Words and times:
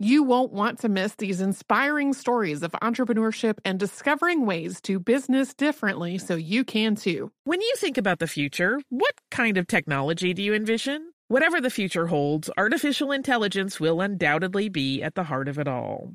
You 0.00 0.22
won't 0.22 0.52
want 0.52 0.78
to 0.80 0.88
miss 0.88 1.16
these 1.16 1.40
inspiring 1.40 2.12
stories 2.12 2.62
of 2.62 2.70
entrepreneurship 2.70 3.58
and 3.64 3.80
discovering 3.80 4.46
ways 4.46 4.80
to 4.82 5.00
business 5.00 5.52
differently 5.54 6.18
so 6.18 6.36
you 6.36 6.62
can 6.62 6.94
too. 6.94 7.32
When 7.42 7.60
you 7.60 7.74
think 7.78 7.98
about 7.98 8.20
the 8.20 8.28
future, 8.28 8.80
what 8.90 9.14
kind 9.32 9.58
of 9.58 9.66
technology 9.66 10.34
do 10.34 10.40
you 10.40 10.54
envision? 10.54 11.10
Whatever 11.26 11.60
the 11.60 11.68
future 11.68 12.06
holds, 12.06 12.48
artificial 12.56 13.10
intelligence 13.10 13.80
will 13.80 14.00
undoubtedly 14.00 14.68
be 14.68 15.02
at 15.02 15.16
the 15.16 15.24
heart 15.24 15.48
of 15.48 15.58
it 15.58 15.66
all. 15.66 16.14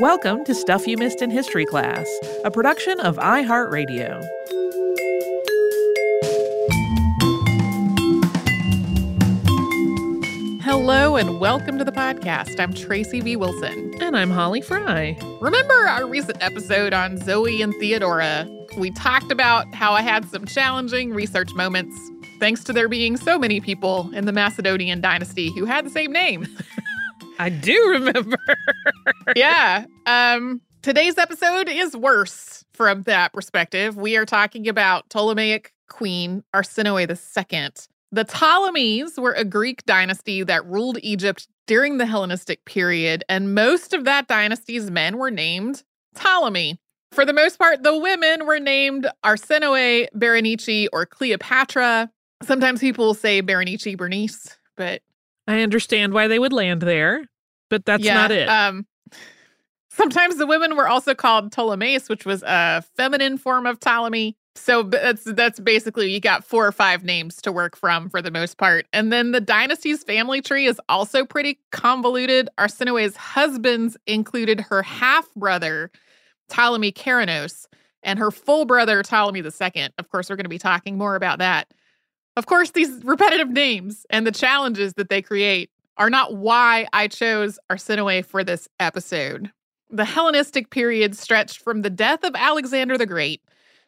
Welcome 0.00 0.44
to 0.44 0.54
Stuff 0.54 0.86
You 0.86 0.96
Missed 0.96 1.22
in 1.22 1.30
History 1.32 1.66
Class, 1.66 2.06
a 2.44 2.52
production 2.52 3.00
of 3.00 3.16
iHeartRadio. 3.16 4.24
Hello 10.62 11.16
and 11.16 11.40
welcome 11.40 11.78
to 11.78 11.84
the 11.84 11.90
podcast. 11.90 12.60
I'm 12.60 12.72
Tracy 12.74 13.20
V. 13.20 13.34
Wilson. 13.34 13.92
And 14.00 14.16
I'm 14.16 14.30
Holly 14.30 14.60
Fry. 14.60 15.18
Remember 15.40 15.74
our 15.74 16.06
recent 16.06 16.40
episode 16.40 16.92
on 16.92 17.16
Zoe 17.16 17.60
and 17.60 17.74
Theodora? 17.80 18.48
We 18.76 18.92
talked 18.92 19.32
about 19.32 19.74
how 19.74 19.94
I 19.94 20.02
had 20.02 20.30
some 20.30 20.46
challenging 20.46 21.10
research 21.10 21.52
moments 21.54 21.98
thanks 22.38 22.62
to 22.64 22.72
there 22.72 22.88
being 22.88 23.16
so 23.16 23.36
many 23.36 23.60
people 23.60 24.14
in 24.14 24.26
the 24.26 24.32
Macedonian 24.32 25.00
dynasty 25.00 25.50
who 25.54 25.64
had 25.64 25.84
the 25.84 25.90
same 25.90 26.12
name. 26.12 26.46
I 27.40 27.50
do 27.50 27.90
remember. 27.90 28.36
yeah. 29.36 29.86
Um, 30.06 30.60
today's 30.82 31.18
episode 31.18 31.68
is 31.68 31.96
worse 31.96 32.64
from 32.74 33.02
that 33.02 33.32
perspective. 33.32 33.96
We 33.96 34.16
are 34.16 34.26
talking 34.26 34.66
about 34.68 35.08
Ptolemaic 35.08 35.72
queen 35.88 36.42
Arsinoe 36.52 37.08
II. 37.08 37.68
The 38.10 38.24
Ptolemies 38.24 39.18
were 39.18 39.34
a 39.34 39.44
Greek 39.44 39.84
dynasty 39.84 40.42
that 40.42 40.66
ruled 40.66 40.98
Egypt 41.02 41.46
during 41.68 41.98
the 41.98 42.06
Hellenistic 42.06 42.64
period, 42.64 43.22
and 43.28 43.54
most 43.54 43.92
of 43.92 44.04
that 44.04 44.26
dynasty's 44.26 44.90
men 44.90 45.18
were 45.18 45.30
named 45.30 45.84
Ptolemy. 46.16 46.80
For 47.12 47.24
the 47.24 47.32
most 47.32 47.58
part, 47.58 47.84
the 47.84 47.96
women 47.96 48.46
were 48.46 48.58
named 48.58 49.06
Arsinoe, 49.24 50.08
Berenice, 50.12 50.88
or 50.92 51.06
Cleopatra. 51.06 52.10
Sometimes 52.42 52.80
people 52.80 53.14
say 53.14 53.42
Berenice, 53.42 53.94
Bernice, 53.96 54.58
but 54.76 55.02
I 55.48 55.62
understand 55.62 56.12
why 56.12 56.28
they 56.28 56.38
would 56.38 56.52
land 56.52 56.82
there, 56.82 57.24
but 57.70 57.86
that's 57.86 58.04
yeah, 58.04 58.14
not 58.14 58.30
it. 58.30 58.48
Um, 58.48 58.86
sometimes 59.90 60.36
the 60.36 60.46
women 60.46 60.76
were 60.76 60.86
also 60.86 61.14
called 61.14 61.50
Ptolemais, 61.50 62.08
which 62.10 62.26
was 62.26 62.42
a 62.42 62.84
feminine 62.96 63.38
form 63.38 63.66
of 63.66 63.80
Ptolemy. 63.80 64.36
So 64.54 64.82
that's 64.82 65.24
that's 65.24 65.58
basically 65.58 66.12
you 66.12 66.20
got 66.20 66.44
four 66.44 66.66
or 66.66 66.72
five 66.72 67.02
names 67.02 67.36
to 67.42 67.52
work 67.52 67.76
from 67.76 68.10
for 68.10 68.20
the 68.20 68.30
most 68.30 68.58
part. 68.58 68.86
And 68.92 69.10
then 69.10 69.32
the 69.32 69.40
dynasty's 69.40 70.02
family 70.02 70.42
tree 70.42 70.66
is 70.66 70.80
also 70.88 71.24
pretty 71.24 71.58
convoluted. 71.72 72.50
Arsinoe's 72.58 73.16
husbands 73.16 73.96
included 74.06 74.60
her 74.60 74.82
half 74.82 75.32
brother 75.34 75.90
Ptolemy 76.50 76.92
Keranos 76.92 77.66
and 78.02 78.18
her 78.18 78.30
full 78.30 78.66
brother 78.66 79.02
Ptolemy 79.02 79.40
II. 79.40 79.88
Of 79.96 80.10
course, 80.10 80.28
we're 80.28 80.36
going 80.36 80.44
to 80.44 80.50
be 80.50 80.58
talking 80.58 80.98
more 80.98 81.14
about 81.14 81.38
that. 81.38 81.72
Of 82.38 82.46
course, 82.46 82.70
these 82.70 83.02
repetitive 83.02 83.50
names 83.50 84.06
and 84.10 84.24
the 84.24 84.30
challenges 84.30 84.94
that 84.94 85.08
they 85.08 85.20
create 85.20 85.70
are 85.96 86.08
not 86.08 86.36
why 86.36 86.86
I 86.92 87.08
chose 87.08 87.58
Arsinoe 87.68 88.24
for 88.24 88.44
this 88.44 88.68
episode. 88.78 89.50
The 89.90 90.04
Hellenistic 90.04 90.70
period 90.70 91.16
stretched 91.16 91.58
from 91.58 91.82
the 91.82 91.90
death 91.90 92.22
of 92.22 92.36
Alexander 92.36 92.96
the 92.96 93.06
Great 93.06 93.42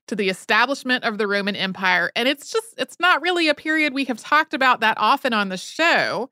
to 0.09 0.17
the 0.17 0.29
establishment 0.29 1.05
of 1.05 1.17
the 1.17 1.29
Roman 1.29 1.55
Empire. 1.55 2.11
And 2.17 2.27
it's 2.27 2.51
just, 2.51 2.75
it's 2.77 2.99
not 2.99 3.23
really 3.23 3.47
a 3.47 3.55
period 3.55 3.95
we 3.95 4.07
have 4.07 4.19
talked 4.19 4.53
about 4.53 4.81
that 4.81 4.99
often 4.99 5.33
on 5.33 5.49
the 5.49 5.57
show. 5.57 6.29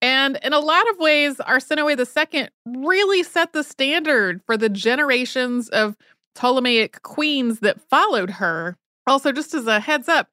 And 0.00 0.38
in 0.44 0.52
a 0.52 0.60
lot 0.60 0.88
of 0.90 0.98
ways, 0.98 1.38
Arsinoe 1.38 1.98
II 1.98 2.48
really 2.64 3.24
set 3.24 3.52
the 3.52 3.64
standard 3.64 4.42
for 4.46 4.56
the 4.56 4.68
generations 4.68 5.68
of 5.70 5.96
Ptolemaic 6.36 7.02
queens 7.02 7.58
that 7.60 7.80
followed 7.90 8.30
her. 8.30 8.76
Also, 9.08 9.32
just 9.32 9.54
as 9.54 9.66
a 9.66 9.80
heads 9.80 10.08
up, 10.08 10.28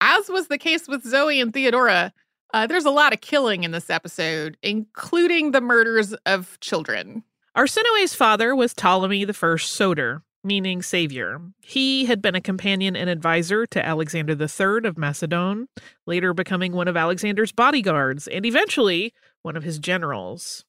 as 0.00 0.28
was 0.28 0.48
the 0.48 0.58
case 0.58 0.88
with 0.88 1.04
Zoe 1.04 1.40
and 1.40 1.52
Theodora, 1.52 2.12
uh, 2.54 2.66
there's 2.66 2.84
a 2.84 2.90
lot 2.90 3.12
of 3.12 3.20
killing 3.20 3.64
in 3.64 3.70
this 3.70 3.90
episode, 3.90 4.56
including 4.62 5.50
the 5.50 5.60
murders 5.60 6.14
of 6.26 6.58
children. 6.60 7.24
Arsinoe's 7.56 8.14
father 8.14 8.54
was 8.54 8.74
Ptolemy 8.74 9.26
I 9.26 9.56
Soter, 9.56 10.22
meaning 10.44 10.82
savior. 10.82 11.40
He 11.62 12.04
had 12.04 12.20
been 12.20 12.34
a 12.34 12.40
companion 12.40 12.94
and 12.94 13.08
advisor 13.08 13.66
to 13.66 13.84
Alexander 13.84 14.32
III 14.32 14.86
of 14.88 14.98
Macedon, 14.98 15.68
later 16.06 16.34
becoming 16.34 16.72
one 16.72 16.88
of 16.88 16.96
Alexander's 16.96 17.52
bodyguards 17.52 18.28
and 18.28 18.44
eventually 18.44 19.14
one 19.42 19.56
of 19.56 19.64
his 19.64 19.78
generals. 19.78 20.64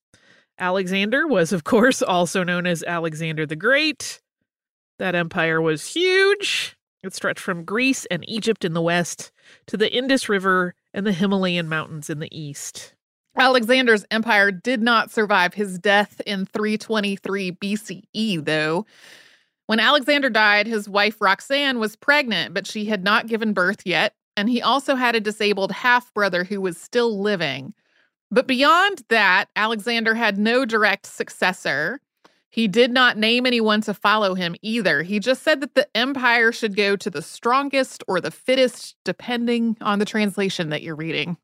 Alexander 0.57 1.27
was, 1.27 1.51
of 1.51 1.63
course, 1.63 2.01
also 2.01 2.43
known 2.43 2.65
as 2.65 2.83
Alexander 2.83 3.45
the 3.45 3.55
Great. 3.55 4.21
That 4.97 5.13
empire 5.13 5.61
was 5.61 5.93
huge. 5.93 6.76
It 7.07 7.15
stretched 7.15 7.39
from 7.39 7.63
Greece 7.63 8.05
and 8.11 8.27
Egypt 8.29 8.65
in 8.65 8.73
the 8.73 8.81
west 8.81 9.31
to 9.67 9.77
the 9.77 9.91
Indus 9.91 10.27
River 10.27 10.75
and 10.93 11.07
the 11.07 11.13
Himalayan 11.13 11.69
mountains 11.69 12.09
in 12.09 12.19
the 12.19 12.37
east. 12.37 12.93
Alexander's 13.37 14.05
empire 14.11 14.51
did 14.51 14.81
not 14.81 15.09
survive 15.09 15.53
his 15.53 15.79
death 15.79 16.21
in 16.25 16.45
323 16.45 17.53
BCE, 17.53 18.43
though. 18.43 18.85
When 19.67 19.79
Alexander 19.79 20.29
died, 20.29 20.67
his 20.67 20.89
wife 20.89 21.21
Roxanne 21.21 21.79
was 21.79 21.95
pregnant, 21.95 22.53
but 22.53 22.67
she 22.67 22.85
had 22.85 23.03
not 23.03 23.27
given 23.27 23.53
birth 23.53 23.83
yet, 23.85 24.13
and 24.35 24.49
he 24.49 24.61
also 24.61 24.95
had 24.95 25.15
a 25.15 25.21
disabled 25.21 25.71
half 25.71 26.13
brother 26.13 26.43
who 26.43 26.59
was 26.59 26.77
still 26.77 27.21
living. 27.21 27.73
But 28.31 28.47
beyond 28.47 29.03
that, 29.07 29.45
Alexander 29.55 30.13
had 30.13 30.37
no 30.37 30.65
direct 30.65 31.05
successor. 31.05 32.01
He 32.57 32.67
did 32.67 32.89
not 32.89 33.19
name 33.19 33.45
anyone 33.45 33.81
to 33.81 33.93
follow 33.93 34.33
him 34.33 34.55
either. 34.63 35.03
He 35.03 35.19
just 35.19 35.43
said 35.43 35.61
that 35.61 35.75
the 35.75 35.87
empire 35.95 36.51
should 36.51 36.75
go 36.75 36.95
to 36.95 37.09
the 37.11 37.21
strongest 37.21 38.03
or 38.07 38.19
the 38.19 38.31
fittest, 38.31 38.95
depending 39.05 39.77
on 39.79 39.99
the 39.99 40.05
translation 40.05 40.69
that 40.69 40.81
you're 40.81 40.95
reading. 40.95 41.37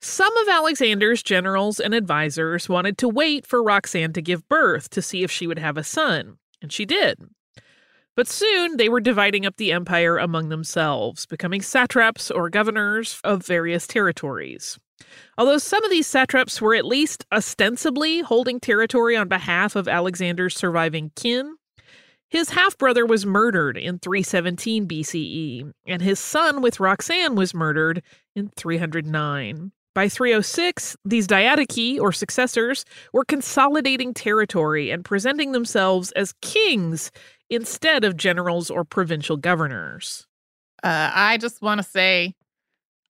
Some 0.00 0.34
of 0.36 0.48
Alexander's 0.48 1.24
generals 1.24 1.80
and 1.80 1.92
advisors 1.92 2.68
wanted 2.68 2.98
to 2.98 3.08
wait 3.08 3.46
for 3.46 3.64
Roxanne 3.64 4.12
to 4.12 4.22
give 4.22 4.48
birth 4.48 4.88
to 4.90 5.02
see 5.02 5.24
if 5.24 5.30
she 5.32 5.48
would 5.48 5.58
have 5.58 5.76
a 5.76 5.82
son, 5.82 6.38
and 6.62 6.72
she 6.72 6.86
did. 6.86 7.18
But 8.14 8.28
soon 8.28 8.76
they 8.76 8.88
were 8.88 9.00
dividing 9.00 9.44
up 9.44 9.56
the 9.56 9.72
empire 9.72 10.18
among 10.18 10.50
themselves, 10.50 11.26
becoming 11.26 11.62
satraps 11.62 12.30
or 12.30 12.48
governors 12.48 13.20
of 13.24 13.44
various 13.44 13.88
territories. 13.88 14.78
Although 15.38 15.58
some 15.58 15.84
of 15.84 15.90
these 15.90 16.06
satraps 16.06 16.60
were 16.60 16.74
at 16.74 16.84
least 16.84 17.24
ostensibly 17.32 18.20
holding 18.20 18.60
territory 18.60 19.16
on 19.16 19.28
behalf 19.28 19.76
of 19.76 19.88
Alexander's 19.88 20.56
surviving 20.56 21.12
kin, 21.16 21.56
his 22.28 22.50
half 22.50 22.78
brother 22.78 23.04
was 23.04 23.26
murdered 23.26 23.76
in 23.76 23.98
317 23.98 24.86
BCE, 24.86 25.72
and 25.86 26.00
his 26.00 26.20
son 26.20 26.62
with 26.62 26.78
Roxanne 26.78 27.34
was 27.34 27.52
murdered 27.52 28.02
in 28.36 28.48
309. 28.56 29.72
By 29.92 30.08
306, 30.08 30.96
these 31.04 31.26
diadochi, 31.26 31.98
or 31.98 32.12
successors, 32.12 32.84
were 33.12 33.24
consolidating 33.24 34.14
territory 34.14 34.92
and 34.92 35.04
presenting 35.04 35.50
themselves 35.50 36.12
as 36.12 36.32
kings 36.40 37.10
instead 37.48 38.04
of 38.04 38.16
generals 38.16 38.70
or 38.70 38.84
provincial 38.84 39.36
governors. 39.36 40.28
Uh, 40.84 41.10
I 41.12 41.36
just 41.38 41.60
want 41.60 41.80
to 41.80 41.82
say 41.82 42.34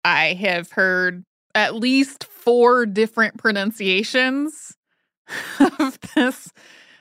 I 0.03 0.33
have 0.33 0.73
heard 0.73 1.25
at 1.55 1.75
least 1.75 2.25
four 2.25 2.87
different 2.87 3.39
pronunciations 3.39 4.77
of 5.79 5.99
this 6.15 6.53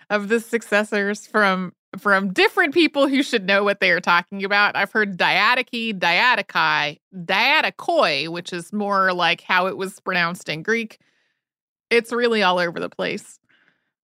of 0.10 0.28
the 0.28 0.40
successors 0.40 1.28
from 1.28 1.74
from 1.98 2.31
different 2.34 2.74
people 2.74 3.07
who 3.07 3.24
should 3.24 3.46
know 3.46 3.63
what 3.63 3.80
they 3.80 3.90
are 3.90 4.00
talking 4.00 4.44
about. 4.44 4.75
I've 4.75 4.92
heard 4.92 5.18
diadochi, 5.18 5.98
diadochi, 5.98 7.00
diadokoi, 7.16 8.30
which 8.30 8.54
is 8.54 8.72
more 8.72 9.12
like 9.12 9.42
how 9.42 9.68
it 9.68 9.78
was 9.78 10.00
pronounced 10.00 10.50
in 10.50 10.62
Greek. 10.62 11.00
It's 11.90 12.12
really 12.12 12.44
all 12.44 12.60
over 12.60 12.80
the 12.80 12.90
place. 12.90 13.40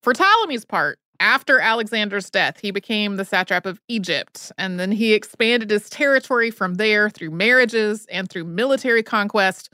For 0.02 0.14
Ptolemy's 0.14 0.66
part, 0.66 0.98
after 1.20 1.60
Alexander's 1.60 2.30
death, 2.30 2.60
he 2.60 2.72
became 2.72 3.16
the 3.16 3.26
satrap 3.26 3.66
of 3.66 3.80
Egypt, 3.88 4.52
and 4.58 4.80
then 4.80 4.92
he 4.92 5.14
expanded 5.14 5.70
his 5.70 5.90
territory 5.90 6.52
from 6.52 6.76
there 6.76 7.10
through 7.10 7.32
marriages 7.32 8.06
and 8.08 8.30
through 8.30 8.44
military 8.46 9.04
conquest, 9.04 9.70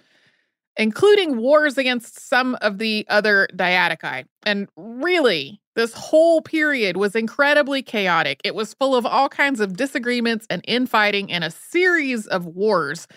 including 0.78 1.38
wars 1.38 1.78
against 1.78 2.28
some 2.28 2.58
of 2.62 2.78
the 2.78 3.06
other 3.10 3.48
diadochi. 3.56 4.26
And 4.44 4.68
really, 4.76 5.62
this 5.76 5.94
whole 5.94 6.42
period 6.42 6.98
was 6.98 7.16
incredibly 7.16 7.82
chaotic. 7.82 8.42
It 8.44 8.56
was 8.56 8.74
full 8.74 8.96
of 8.96 9.06
all 9.06 9.30
kinds 9.30 9.60
of 9.60 9.78
disagreements 9.78 10.46
and 10.50 10.62
infighting 10.68 11.32
and 11.32 11.44
a 11.44 11.52
series 11.52 12.28
of 12.28 12.46
wars 12.46 13.08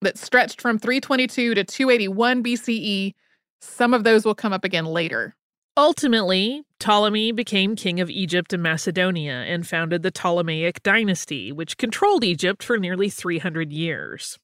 that 0.00 0.18
stretched 0.18 0.60
from 0.60 0.78
322 0.78 1.54
to 1.54 1.64
281 1.64 2.42
BCE. 2.42 3.14
Some 3.60 3.94
of 3.94 4.04
those 4.04 4.24
will 4.24 4.34
come 4.34 4.52
up 4.52 4.64
again 4.64 4.86
later. 4.86 5.36
Ultimately, 5.76 6.64
Ptolemy 6.78 7.32
became 7.32 7.76
king 7.76 7.98
of 7.98 8.10
Egypt 8.10 8.52
and 8.52 8.62
Macedonia 8.62 9.32
and 9.32 9.66
founded 9.66 10.02
the 10.02 10.10
Ptolemaic 10.10 10.82
dynasty, 10.82 11.50
which 11.50 11.78
controlled 11.78 12.24
Egypt 12.24 12.62
for 12.62 12.76
nearly 12.76 13.08
300 13.08 13.72
years. 13.72 14.38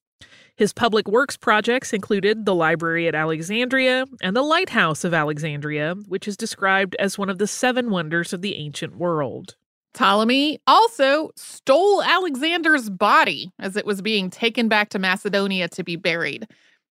His 0.58 0.72
public 0.72 1.06
works 1.06 1.36
projects 1.36 1.92
included 1.92 2.44
the 2.44 2.54
library 2.54 3.06
at 3.06 3.14
Alexandria 3.14 4.06
and 4.20 4.34
the 4.34 4.42
lighthouse 4.42 5.04
of 5.04 5.14
Alexandria, 5.14 5.94
which 6.08 6.26
is 6.26 6.36
described 6.36 6.96
as 6.98 7.16
one 7.16 7.30
of 7.30 7.38
the 7.38 7.46
seven 7.46 7.90
wonders 7.90 8.32
of 8.32 8.42
the 8.42 8.56
ancient 8.56 8.96
world. 8.96 9.54
Ptolemy 9.94 10.58
also 10.66 11.30
stole 11.36 12.02
Alexander's 12.02 12.90
body 12.90 13.52
as 13.60 13.76
it 13.76 13.86
was 13.86 14.02
being 14.02 14.30
taken 14.30 14.66
back 14.66 14.88
to 14.88 14.98
Macedonia 14.98 15.68
to 15.68 15.84
be 15.84 15.94
buried. 15.94 16.48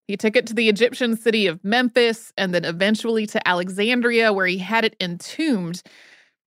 He 0.07 0.15
took 0.15 0.37
it 0.37 0.47
to 0.47 0.53
the 0.53 0.69
Egyptian 0.69 1.17
city 1.17 1.45
of 1.45 1.61
Memphis 1.61 2.31
and 2.37 2.55
then 2.55 2.63
eventually 2.63 3.25
to 3.27 3.45
Alexandria, 3.45 4.31
where 4.31 4.47
he 4.47 4.59
had 4.59 4.85
it 4.85 4.95
entombed. 5.01 5.83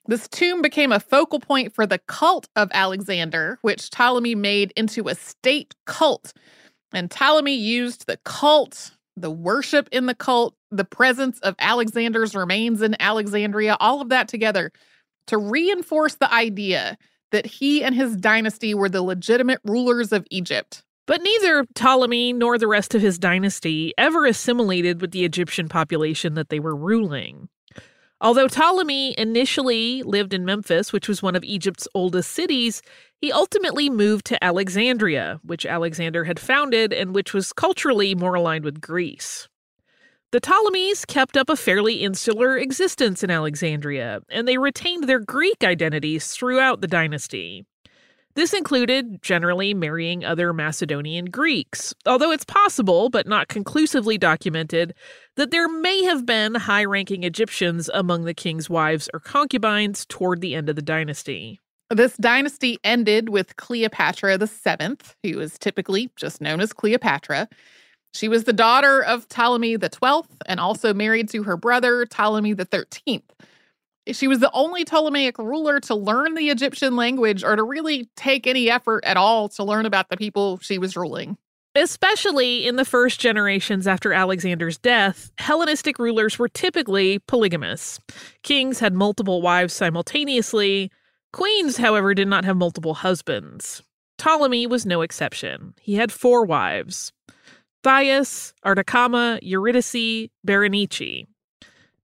This 0.07 0.27
tomb 0.27 0.63
became 0.63 0.91
a 0.91 0.99
focal 0.99 1.39
point 1.39 1.75
for 1.75 1.87
the 1.87 1.99
cult 1.99 2.49
of 2.57 2.71
Alexander, 2.73 3.59
which 3.61 3.91
Ptolemy 3.91 4.35
made 4.35 4.73
into 4.75 5.09
a 5.09 5.15
state 5.15 5.75
cult. 5.85 6.33
And 6.93 7.11
Ptolemy 7.11 7.55
used 7.55 8.07
the 8.07 8.19
cult, 8.25 8.93
the 9.17 9.31
worship 9.31 9.89
in 9.93 10.07
the 10.07 10.15
cult, 10.15 10.55
the 10.71 10.85
presence 10.85 11.39
of 11.41 11.55
Alexander's 11.59 12.35
remains 12.35 12.83
in 12.83 13.01
Alexandria, 13.01 13.77
all 13.81 14.01
of 14.01 14.09
that 14.09 14.29
together 14.29 14.73
to 15.27 15.39
reinforce 15.39 16.17
the 16.17 16.33
idea 16.33 16.99
that 17.31 17.47
he 17.47 17.85
and 17.85 17.95
his 17.95 18.17
dynasty 18.17 18.75
were 18.75 18.89
the 18.89 19.03
legitimate 19.03 19.61
rulers 19.65 20.13
of 20.13 20.27
Egypt. 20.31 20.83
But 21.07 21.23
neither 21.23 21.65
Ptolemy 21.75 22.33
nor 22.33 22.59
the 22.59 22.67
rest 22.67 22.95
of 22.95 23.03
his 23.03 23.19
dynasty 23.19 23.95
ever 23.97 24.27
assimilated 24.27 25.01
with 25.01 25.13
the 25.13 25.25
Egyptian 25.25 25.69
population 25.69 26.35
that 26.35 26.49
they 26.49 26.61
were 26.61 26.75
ruling. 26.75 27.49
Although 28.23 28.49
Ptolemy 28.49 29.15
initially 29.17 30.03
lived 30.03 30.35
in 30.35 30.45
Memphis, 30.45 30.93
which 30.93 31.09
was 31.09 31.23
one 31.23 31.35
of 31.35 31.43
Egypt's 31.43 31.89
oldest 31.95 32.31
cities, 32.33 32.83
he 33.17 33.33
ultimately 33.33 33.89
moved 33.89 34.27
to 34.27 34.45
Alexandria, 34.45 35.41
which 35.43 35.65
Alexander 35.65 36.25
had 36.25 36.39
founded 36.39 36.93
and 36.93 37.15
which 37.15 37.33
was 37.33 37.55
culturally 37.55 38.15
more 38.15 38.35
aligned 38.35 38.65
with 38.65 38.81
Greece. 38.81 39.49
The 40.33 40.41
Ptolemies 40.41 41.07
kept 41.07 41.37
up 41.37 41.49
a 41.49 41.57
fairly 41.57 42.03
insular 42.03 42.57
existence 42.59 43.25
in 43.25 43.31
Alexandria, 43.31 44.21
and 44.29 44.47
they 44.47 44.59
retained 44.59 45.09
their 45.09 45.19
Greek 45.19 45.65
identities 45.65 46.29
throughout 46.29 46.83
the 46.83 46.87
dynasty. 46.87 47.65
This 48.35 48.53
included 48.53 49.23
generally 49.23 49.75
marrying 49.75 50.25
other 50.25 50.53
Macedonian 50.53 51.27
Greeks, 51.27 51.93
although 52.07 52.31
it's 52.31 52.45
possible, 52.45 53.11
but 53.11 53.27
not 53.27 53.49
conclusively 53.49 54.19
documented, 54.19 54.95
that 55.37 55.51
there 55.51 55.69
may 55.69 56.05
have 56.05 56.25
been 56.25 56.55
high 56.55 56.85
ranking 56.85 57.25
Egyptians 57.25 57.91
among 57.93 58.25
the 58.25 58.35
king's 58.35 58.71
wives 58.71 59.11
or 59.13 59.19
concubines 59.19 60.07
toward 60.07 60.41
the 60.41 60.55
end 60.55 60.69
of 60.69 60.77
the 60.77 60.83
dynasty. 60.83 61.61
This 61.91 62.17
dynasty 62.19 62.79
ended 62.85 63.31
with 63.31 63.57
Cleopatra 63.57 64.39
VII, 64.39 64.97
who 65.25 65.37
was 65.37 65.59
typically 65.59 66.11
just 66.15 66.41
known 66.41 66.61
as 66.61 66.73
Cleopatra. 66.73 67.49
She 68.15 68.29
was 68.29 68.45
the 68.45 68.53
daughter 68.53 69.03
of 69.03 69.29
Ptolemy 69.29 69.77
XII 69.77 70.23
and 70.47 70.61
also 70.61 70.95
married 70.95 71.29
to 71.31 71.43
her 71.43 71.57
brother 71.57 72.07
Ptolemy 72.07 72.55
XIII. 72.55 73.25
She 74.13 74.29
was 74.29 74.41
the 74.41 74.51
only 74.53 74.85
Ptolemaic 74.85 75.39
ruler 75.39 75.81
to 75.81 75.95
learn 75.95 76.35
the 76.35 76.51
Egyptian 76.51 76.97
language 76.97 77.45
or 77.45 77.57
to 77.57 77.63
really 77.63 78.09
take 78.17 78.47
any 78.47 78.71
effort 78.71 79.05
at 79.05 79.17
all 79.17 79.49
to 79.51 79.65
learn 79.65 79.87
about 79.87 80.09
the 80.09 80.17
people 80.17 80.59
she 80.59 80.79
was 80.79 80.97
ruling. 80.97 81.37
Especially 81.77 82.67
in 82.67 82.75
the 82.75 82.85
first 82.85 83.21
generations 83.21 83.87
after 83.87 84.13
Alexander's 84.13 84.77
death, 84.77 85.31
Hellenistic 85.39 86.01
rulers 86.01 86.39
were 86.39 86.49
typically 86.49 87.21
polygamous. 87.21 88.01
Kings 88.43 88.81
had 88.81 88.93
multiple 88.93 89.41
wives 89.41 89.73
simultaneously. 89.73 90.91
Queens, 91.33 91.77
however, 91.77 92.13
did 92.13 92.27
not 92.27 92.45
have 92.45 92.57
multiple 92.57 92.95
husbands. 92.95 93.83
Ptolemy 94.19 94.67
was 94.67 94.85
no 94.85 95.01
exception. 95.01 95.75
He 95.81 95.95
had 95.95 96.11
four 96.11 96.45
wives 96.45 97.13
Thias, 97.85 98.53
Artacama, 98.65 99.39
Eurydice, 99.41 100.29
Berenice. 100.45 101.27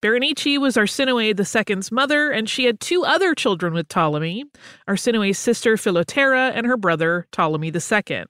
Berenice 0.01 0.59
was 0.59 0.75
Arsinoe 0.75 1.33
II's 1.33 1.91
mother, 1.91 2.29
and 2.29 2.47
she 2.47 2.65
had 2.65 2.79
two 2.79 3.03
other 3.03 3.33
children 3.33 3.73
with 3.73 3.89
Ptolemy 3.89 4.45
Arsinoe's 4.87 5.39
sister 5.39 5.75
Philotera 5.75 6.51
and 6.53 6.67
her 6.67 6.77
brother 6.77 7.27
Ptolemy 7.31 7.71
II. 7.73 8.25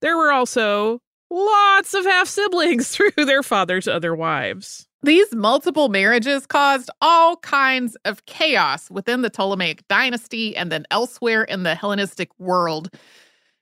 There 0.00 0.16
were 0.16 0.32
also 0.32 1.00
lots 1.30 1.94
of 1.94 2.04
half 2.04 2.28
siblings 2.28 2.88
through 2.96 3.24
their 3.24 3.42
father's 3.42 3.88
other 3.88 4.14
wives. 4.14 4.88
These 5.02 5.32
multiple 5.34 5.88
marriages 5.88 6.46
caused 6.46 6.90
all 7.00 7.36
kinds 7.36 7.96
of 8.04 8.26
chaos 8.26 8.90
within 8.90 9.22
the 9.22 9.30
Ptolemaic 9.30 9.86
dynasty 9.86 10.56
and 10.56 10.72
then 10.72 10.84
elsewhere 10.90 11.44
in 11.44 11.62
the 11.62 11.76
Hellenistic 11.76 12.30
world. 12.40 12.90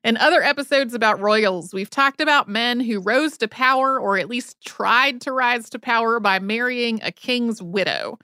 In 0.05 0.19
other 0.19 0.43
episodes 0.43 0.93
about 0.93 1.19
royals, 1.19 1.73
we've 1.73 1.89
talked 1.89 2.21
about 2.21 2.47
men 2.47 2.79
who 2.79 3.01
rose 3.01 3.39
to 3.39 3.49
power 3.49 3.99
or 3.99 4.19
at 4.19 4.29
least 4.29 4.63
tried 4.63 5.23
to 5.23 5.33
rise 5.33 5.71
to 5.71 5.79
power 5.79 6.21
by 6.21 6.39
marrying 6.39 7.01
a 7.03 7.11
king's 7.11 7.63
widow. 7.63 8.19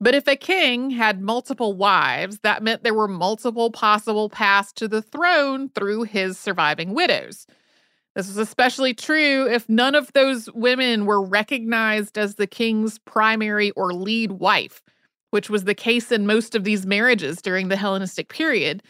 But 0.00 0.14
if 0.14 0.28
a 0.28 0.36
king 0.36 0.90
had 0.90 1.20
multiple 1.20 1.72
wives, 1.72 2.38
that 2.44 2.62
meant 2.62 2.84
there 2.84 2.94
were 2.94 3.08
multiple 3.08 3.72
possible 3.72 4.30
paths 4.30 4.72
to 4.74 4.86
the 4.86 5.02
throne 5.02 5.70
through 5.70 6.04
his 6.04 6.38
surviving 6.38 6.94
widows. 6.94 7.48
This 8.14 8.28
was 8.28 8.36
especially 8.36 8.94
true 8.94 9.48
if 9.48 9.68
none 9.68 9.96
of 9.96 10.12
those 10.12 10.48
women 10.52 11.04
were 11.04 11.20
recognized 11.20 12.16
as 12.16 12.36
the 12.36 12.46
king's 12.46 13.00
primary 13.00 13.72
or 13.72 13.92
lead 13.92 14.32
wife, 14.32 14.82
which 15.32 15.50
was 15.50 15.64
the 15.64 15.74
case 15.74 16.12
in 16.12 16.28
most 16.28 16.54
of 16.54 16.62
these 16.62 16.86
marriages 16.86 17.42
during 17.42 17.66
the 17.66 17.76
Hellenistic 17.76 18.28
period. 18.28 18.84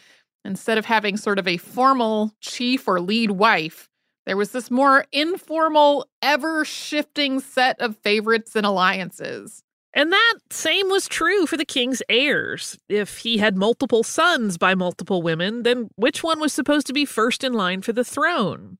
Instead 0.45 0.79
of 0.79 0.85
having 0.85 1.17
sort 1.17 1.39
of 1.39 1.49
a 1.49 1.57
formal 1.57 2.33
chief 2.41 2.89
or 2.89 3.01
lead 3.01 3.33
wife, 3.33 3.89
there 4.27 4.37
was 4.37 4.53
this 4.53 4.71
more 4.71 5.07
informal, 5.11 6.07
ever 6.21 6.65
shifting 6.65 7.41
set 7.41 7.81
of 7.81 7.97
favorites 7.99 8.55
and 8.55 8.67
alliances. 8.67 9.63
And 9.95 10.13
that 10.13 10.35
same 10.51 10.89
was 10.91 11.09
true 11.09 11.47
for 11.47 11.57
the 11.57 11.65
king's 11.65 12.03
heirs. 12.09 12.79
If 12.89 13.19
he 13.19 13.39
had 13.39 13.57
multiple 13.57 14.03
sons 14.03 14.59
by 14.59 14.75
multiple 14.75 15.23
women, 15.23 15.63
then 15.63 15.89
which 15.97 16.23
one 16.23 16.41
was 16.41 16.53
supposed 16.53 16.87
to 16.89 16.93
be 16.93 17.05
first 17.05 17.43
in 17.43 17.55
line 17.55 17.81
for 17.81 17.93
the 17.93 18.05
throne? 18.05 18.79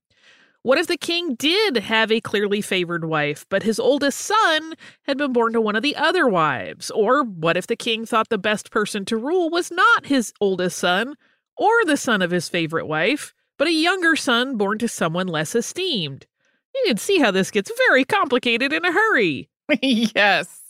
What 0.61 0.77
if 0.77 0.87
the 0.87 0.97
king 0.97 1.35
did 1.35 1.77
have 1.77 2.11
a 2.11 2.21
clearly 2.21 2.61
favored 2.61 3.05
wife, 3.05 3.45
but 3.49 3.63
his 3.63 3.79
oldest 3.79 4.19
son 4.19 4.73
had 5.03 5.17
been 5.17 5.33
born 5.33 5.53
to 5.53 5.61
one 5.61 5.75
of 5.75 5.83
the 5.83 5.95
other 5.95 6.27
wives? 6.27 6.91
Or 6.91 7.23
what 7.23 7.57
if 7.57 7.65
the 7.65 7.75
king 7.75 8.05
thought 8.05 8.29
the 8.29 8.37
best 8.37 8.69
person 8.69 9.03
to 9.05 9.17
rule 9.17 9.49
was 9.49 9.71
not 9.71 10.05
his 10.05 10.31
oldest 10.39 10.77
son 10.77 11.15
or 11.59 11.85
the 11.85 11.97
son 11.97 12.21
of 12.21 12.31
his 12.31 12.49
favorite 12.49 12.87
wife, 12.87 13.33
but 13.57 13.67
a 13.67 13.73
younger 13.73 14.15
son 14.15 14.55
born 14.57 14.79
to 14.79 14.87
someone 14.87 15.27
less 15.27 15.53
esteemed? 15.53 16.25
You 16.73 16.83
can 16.87 16.97
see 16.97 17.19
how 17.19 17.31
this 17.31 17.51
gets 17.51 17.71
very 17.89 18.05
complicated 18.05 18.71
in 18.71 18.85
a 18.85 18.91
hurry. 18.91 19.49
yes. 19.81 20.61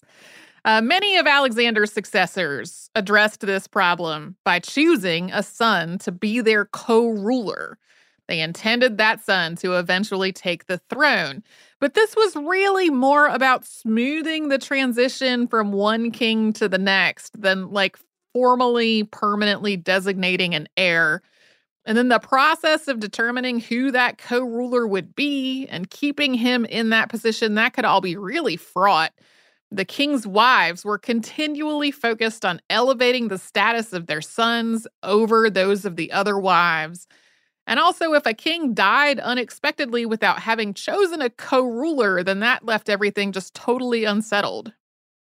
Uh, 0.66 0.82
many 0.82 1.16
of 1.18 1.28
Alexander's 1.28 1.94
successors 1.94 2.90
addressed 2.96 3.42
this 3.42 3.68
problem 3.68 4.36
by 4.44 4.60
choosing 4.60 5.32
a 5.32 5.44
son 5.44 5.98
to 6.00 6.12
be 6.12 6.42
their 6.42 6.66
co 6.66 7.08
ruler. 7.08 7.78
They 8.28 8.42
intended 8.42 8.98
that 8.98 9.24
son 9.24 9.56
to 9.58 9.80
eventually 9.80 10.32
take 10.32 10.68
the 10.68 10.80
throne. 10.90 11.44
But 11.80 11.94
this 11.94 12.16
was 12.16 12.36
really 12.36 12.90
more 12.90 13.28
about 13.28 13.66
smoothing 13.66 14.50
the 14.50 14.60
transition 14.60 15.48
from 15.48 15.72
one 15.72 16.12
king 16.12 16.54
to 16.54 16.70
the 16.70 16.78
next 16.78 17.42
than 17.42 17.72
like 17.72 17.98
formally, 18.34 19.04
permanently 19.06 19.78
designating 19.78 20.56
an 20.56 20.68
heir. 20.78 21.22
And 21.86 21.98
then 21.98 22.10
the 22.10 22.20
process 22.20 22.88
of 22.88 23.00
determining 23.00 23.60
who 23.60 23.92
that 23.92 24.18
co 24.18 24.42
ruler 24.42 24.86
would 24.88 25.16
be 25.16 25.68
and 25.68 25.90
keeping 25.90 26.34
him 26.34 26.66
in 26.66 26.90
that 26.90 27.10
position, 27.10 27.56
that 27.56 27.74
could 27.74 27.86
all 27.86 28.02
be 28.02 28.16
really 28.16 28.58
fraught. 28.58 29.12
The 29.72 29.86
king's 29.86 30.26
wives 30.26 30.84
were 30.84 30.98
continually 30.98 31.92
focused 31.92 32.44
on 32.46 32.62
elevating 32.70 33.28
the 33.28 33.38
status 33.38 33.94
of 33.94 34.08
their 34.08 34.22
sons 34.22 34.88
over 35.04 35.50
those 35.50 35.86
of 35.86 35.96
the 35.96 36.12
other 36.12 36.40
wives. 36.40 37.08
And 37.68 37.80
also, 37.80 38.14
if 38.14 38.26
a 38.26 38.34
king 38.34 38.74
died 38.74 39.20
unexpectedly 39.20 40.06
without 40.06 40.40
having 40.40 40.74
chosen 40.74 41.22
a 41.22 41.30
co 41.30 41.62
ruler, 41.64 42.24
then 42.24 42.40
that 42.40 42.66
left 42.66 42.90
everything 42.90 43.32
just 43.32 43.54
totally 43.54 44.06
unsettled. 44.06 44.74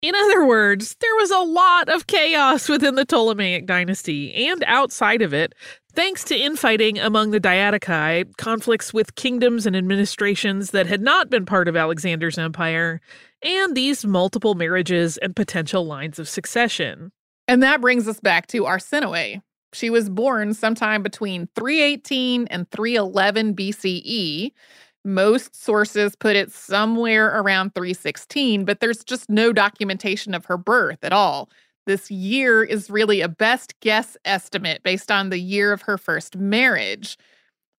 In 0.01 0.15
other 0.15 0.45
words, 0.47 0.95
there 0.99 1.15
was 1.17 1.29
a 1.29 1.39
lot 1.39 1.87
of 1.87 2.07
chaos 2.07 2.67
within 2.67 2.95
the 2.95 3.05
Ptolemaic 3.05 3.67
dynasty 3.67 4.33
and 4.47 4.63
outside 4.65 5.21
of 5.21 5.31
it, 5.31 5.53
thanks 5.93 6.23
to 6.23 6.35
infighting 6.35 6.97
among 6.97 7.29
the 7.29 7.39
Diadochi, 7.39 8.35
conflicts 8.37 8.95
with 8.95 9.13
kingdoms 9.13 9.67
and 9.67 9.75
administrations 9.75 10.71
that 10.71 10.87
had 10.87 11.01
not 11.01 11.29
been 11.29 11.45
part 11.45 11.67
of 11.67 11.75
Alexander's 11.75 12.39
empire, 12.39 12.99
and 13.43 13.75
these 13.75 14.03
multiple 14.03 14.55
marriages 14.55 15.17
and 15.17 15.35
potential 15.35 15.85
lines 15.85 16.17
of 16.17 16.27
succession. 16.27 17.11
And 17.47 17.61
that 17.61 17.79
brings 17.79 18.07
us 18.07 18.19
back 18.19 18.47
to 18.47 18.63
Arsinoe. 18.63 19.43
She 19.73 19.91
was 19.91 20.09
born 20.09 20.55
sometime 20.55 21.03
between 21.03 21.47
318 21.55 22.47
and 22.47 22.69
311 22.71 23.55
BCE. 23.55 24.51
Most 25.03 25.55
sources 25.55 26.15
put 26.15 26.35
it 26.35 26.51
somewhere 26.51 27.27
around 27.27 27.73
316, 27.73 28.65
but 28.65 28.79
there's 28.79 29.03
just 29.03 29.29
no 29.29 29.51
documentation 29.51 30.33
of 30.35 30.45
her 30.45 30.57
birth 30.57 31.03
at 31.03 31.13
all. 31.13 31.49
This 31.87 32.11
year 32.11 32.63
is 32.63 32.91
really 32.91 33.21
a 33.21 33.27
best 33.27 33.79
guess 33.79 34.15
estimate 34.25 34.83
based 34.83 35.11
on 35.11 35.29
the 35.29 35.39
year 35.39 35.73
of 35.73 35.81
her 35.83 35.97
first 35.97 36.37
marriage. 36.37 37.17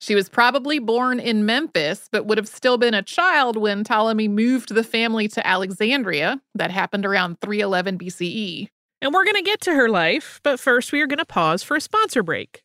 She 0.00 0.16
was 0.16 0.28
probably 0.28 0.80
born 0.80 1.20
in 1.20 1.46
Memphis, 1.46 2.08
but 2.10 2.26
would 2.26 2.38
have 2.38 2.48
still 2.48 2.76
been 2.76 2.94
a 2.94 3.02
child 3.02 3.56
when 3.56 3.84
Ptolemy 3.84 4.26
moved 4.26 4.74
the 4.74 4.82
family 4.82 5.28
to 5.28 5.46
Alexandria. 5.46 6.40
That 6.56 6.72
happened 6.72 7.06
around 7.06 7.40
311 7.40 7.98
BCE. 7.98 8.68
And 9.00 9.14
we're 9.14 9.24
going 9.24 9.36
to 9.36 9.42
get 9.42 9.60
to 9.62 9.74
her 9.74 9.88
life, 9.88 10.40
but 10.42 10.58
first 10.58 10.90
we 10.90 11.00
are 11.00 11.06
going 11.06 11.18
to 11.18 11.24
pause 11.24 11.62
for 11.62 11.76
a 11.76 11.80
sponsor 11.80 12.24
break. 12.24 12.64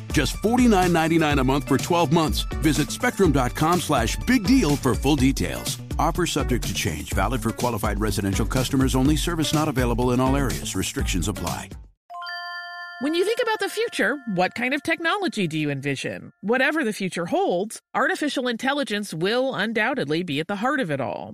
Just 0.11 0.35
$49.99 0.41 1.39
a 1.39 1.43
month 1.43 1.67
for 1.67 1.77
12 1.77 2.11
months. 2.11 2.41
Visit 2.61 2.91
spectrum.com 2.91 3.79
slash 3.79 4.17
big 4.27 4.43
deal 4.43 4.75
for 4.75 4.93
full 4.95 5.15
details. 5.15 5.77
Offer 5.97 6.25
subject 6.25 6.65
to 6.65 6.73
change, 6.73 7.13
valid 7.13 7.41
for 7.41 7.51
qualified 7.51 7.99
residential 7.99 8.45
customers 8.45 8.95
only, 8.95 9.15
service 9.15 9.53
not 9.53 9.67
available 9.67 10.11
in 10.11 10.19
all 10.19 10.35
areas. 10.35 10.75
Restrictions 10.75 11.27
apply. 11.27 11.69
When 13.01 13.15
you 13.15 13.25
think 13.25 13.39
about 13.41 13.59
the 13.59 13.67
future, 13.67 14.17
what 14.35 14.53
kind 14.53 14.75
of 14.75 14.83
technology 14.83 15.47
do 15.47 15.57
you 15.57 15.71
envision? 15.71 16.33
Whatever 16.41 16.83
the 16.83 16.93
future 16.93 17.25
holds, 17.25 17.81
artificial 17.95 18.47
intelligence 18.47 19.11
will 19.11 19.55
undoubtedly 19.55 20.21
be 20.21 20.39
at 20.39 20.47
the 20.47 20.57
heart 20.57 20.79
of 20.79 20.91
it 20.91 21.01
all. 21.01 21.33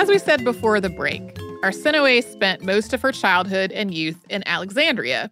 As 0.00 0.08
we 0.08 0.16
said 0.16 0.44
before 0.44 0.80
the 0.80 0.88
break, 0.88 1.34
Arsinoe 1.62 2.24
spent 2.24 2.64
most 2.64 2.94
of 2.94 3.02
her 3.02 3.12
childhood 3.12 3.70
and 3.70 3.92
youth 3.92 4.24
in 4.30 4.42
Alexandria. 4.46 5.30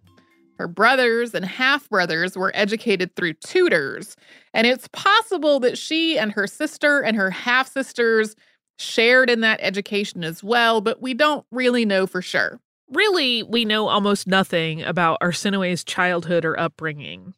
Her 0.59 0.69
brothers 0.69 1.33
and 1.33 1.43
half 1.43 1.89
brothers 1.89 2.37
were 2.37 2.53
educated 2.55 3.17
through 3.17 3.33
tutors, 3.33 4.15
and 4.53 4.67
it's 4.67 4.87
possible 4.89 5.59
that 5.61 5.79
she 5.79 6.19
and 6.19 6.31
her 6.33 6.47
sister 6.47 7.01
and 7.01 7.17
her 7.17 7.31
half 7.31 7.73
sisters 7.73 8.37
shared 8.79 9.31
in 9.31 9.41
that 9.41 9.59
education 9.63 10.23
as 10.23 10.45
well, 10.45 10.83
but 10.83 11.01
we 11.01 11.15
don't 11.15 11.47
really 11.51 11.87
know 11.87 12.07
for 12.07 12.21
sure. 12.21 12.61
Really, 12.91 13.43
we 13.45 13.65
know 13.65 13.89
almost 13.89 14.27
nothing 14.27 14.83
about 14.83 15.19
Arsinoe's 15.21 15.83
childhood 15.83 16.45
or 16.45 16.61
upbringing. 16.61 17.33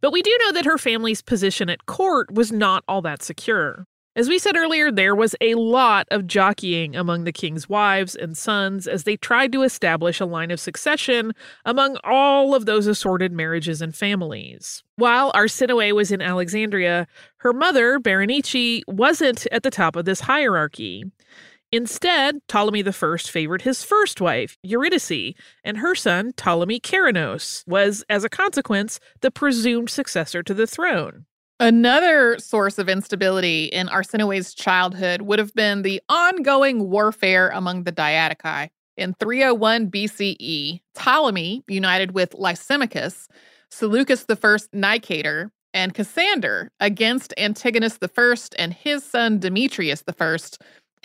But 0.00 0.12
we 0.12 0.20
do 0.20 0.36
know 0.40 0.52
that 0.54 0.64
her 0.64 0.78
family's 0.78 1.22
position 1.22 1.70
at 1.70 1.86
court 1.86 2.34
was 2.34 2.50
not 2.50 2.82
all 2.88 3.02
that 3.02 3.22
secure. 3.22 3.86
As 4.14 4.28
we 4.28 4.38
said 4.38 4.58
earlier, 4.58 4.92
there 4.92 5.14
was 5.14 5.34
a 5.40 5.54
lot 5.54 6.06
of 6.10 6.26
jockeying 6.26 6.94
among 6.94 7.24
the 7.24 7.32
king's 7.32 7.66
wives 7.66 8.14
and 8.14 8.36
sons 8.36 8.86
as 8.86 9.04
they 9.04 9.16
tried 9.16 9.52
to 9.52 9.62
establish 9.62 10.20
a 10.20 10.26
line 10.26 10.50
of 10.50 10.60
succession 10.60 11.32
among 11.64 11.96
all 12.04 12.54
of 12.54 12.66
those 12.66 12.86
assorted 12.86 13.32
marriages 13.32 13.80
and 13.80 13.96
families. 13.96 14.82
While 14.96 15.32
Arsinoe 15.32 15.94
was 15.94 16.12
in 16.12 16.20
Alexandria, 16.20 17.06
her 17.38 17.54
mother, 17.54 17.98
Berenice, 17.98 18.82
wasn't 18.86 19.46
at 19.50 19.62
the 19.62 19.70
top 19.70 19.96
of 19.96 20.04
this 20.04 20.20
hierarchy. 20.20 21.04
Instead, 21.72 22.46
Ptolemy 22.48 22.86
I 22.86 23.16
favored 23.16 23.62
his 23.62 23.82
first 23.82 24.20
wife, 24.20 24.58
Eurydice, 24.62 25.32
and 25.64 25.78
her 25.78 25.94
son, 25.94 26.34
Ptolemy 26.36 26.80
Keranos, 26.80 27.66
was, 27.66 28.04
as 28.10 28.24
a 28.24 28.28
consequence, 28.28 29.00
the 29.22 29.30
presumed 29.30 29.88
successor 29.88 30.42
to 30.42 30.52
the 30.52 30.66
throne. 30.66 31.24
Another 31.62 32.40
source 32.40 32.76
of 32.76 32.88
instability 32.88 33.66
in 33.66 33.86
Arsinoe's 33.86 34.52
childhood 34.52 35.22
would 35.22 35.38
have 35.38 35.54
been 35.54 35.82
the 35.82 36.02
ongoing 36.08 36.90
warfare 36.90 37.50
among 37.50 37.84
the 37.84 37.92
Diadochi. 37.92 38.68
In 38.96 39.14
301 39.14 39.88
BCE, 39.88 40.80
Ptolemy 40.96 41.62
united 41.68 42.14
with 42.14 42.34
Lysimachus, 42.34 43.28
Seleucus 43.70 44.26
I 44.28 44.34
Nicator, 44.74 45.50
and 45.72 45.94
Cassander 45.94 46.72
against 46.80 47.32
Antigonus 47.38 47.96
I 48.02 48.34
and 48.58 48.74
his 48.74 49.04
son 49.04 49.38
Demetrius 49.38 50.02
I. 50.18 50.36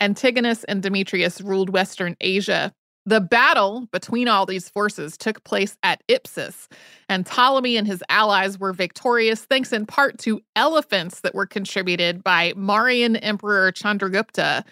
Antigonus 0.00 0.64
and 0.64 0.82
Demetrius 0.82 1.40
ruled 1.40 1.70
Western 1.70 2.16
Asia 2.20 2.72
the 3.08 3.20
battle 3.22 3.88
between 3.90 4.28
all 4.28 4.44
these 4.44 4.68
forces 4.68 5.16
took 5.16 5.42
place 5.44 5.78
at 5.82 6.02
Ipsus, 6.08 6.68
and 7.08 7.24
Ptolemy 7.24 7.78
and 7.78 7.86
his 7.86 8.04
allies 8.10 8.58
were 8.58 8.74
victorious 8.74 9.46
thanks 9.46 9.72
in 9.72 9.86
part 9.86 10.18
to 10.18 10.42
elephants 10.56 11.20
that 11.20 11.34
were 11.34 11.46
contributed 11.46 12.22
by 12.22 12.52
Mauryan 12.52 13.18
Emperor 13.22 13.72
Chandragupta. 13.72 14.62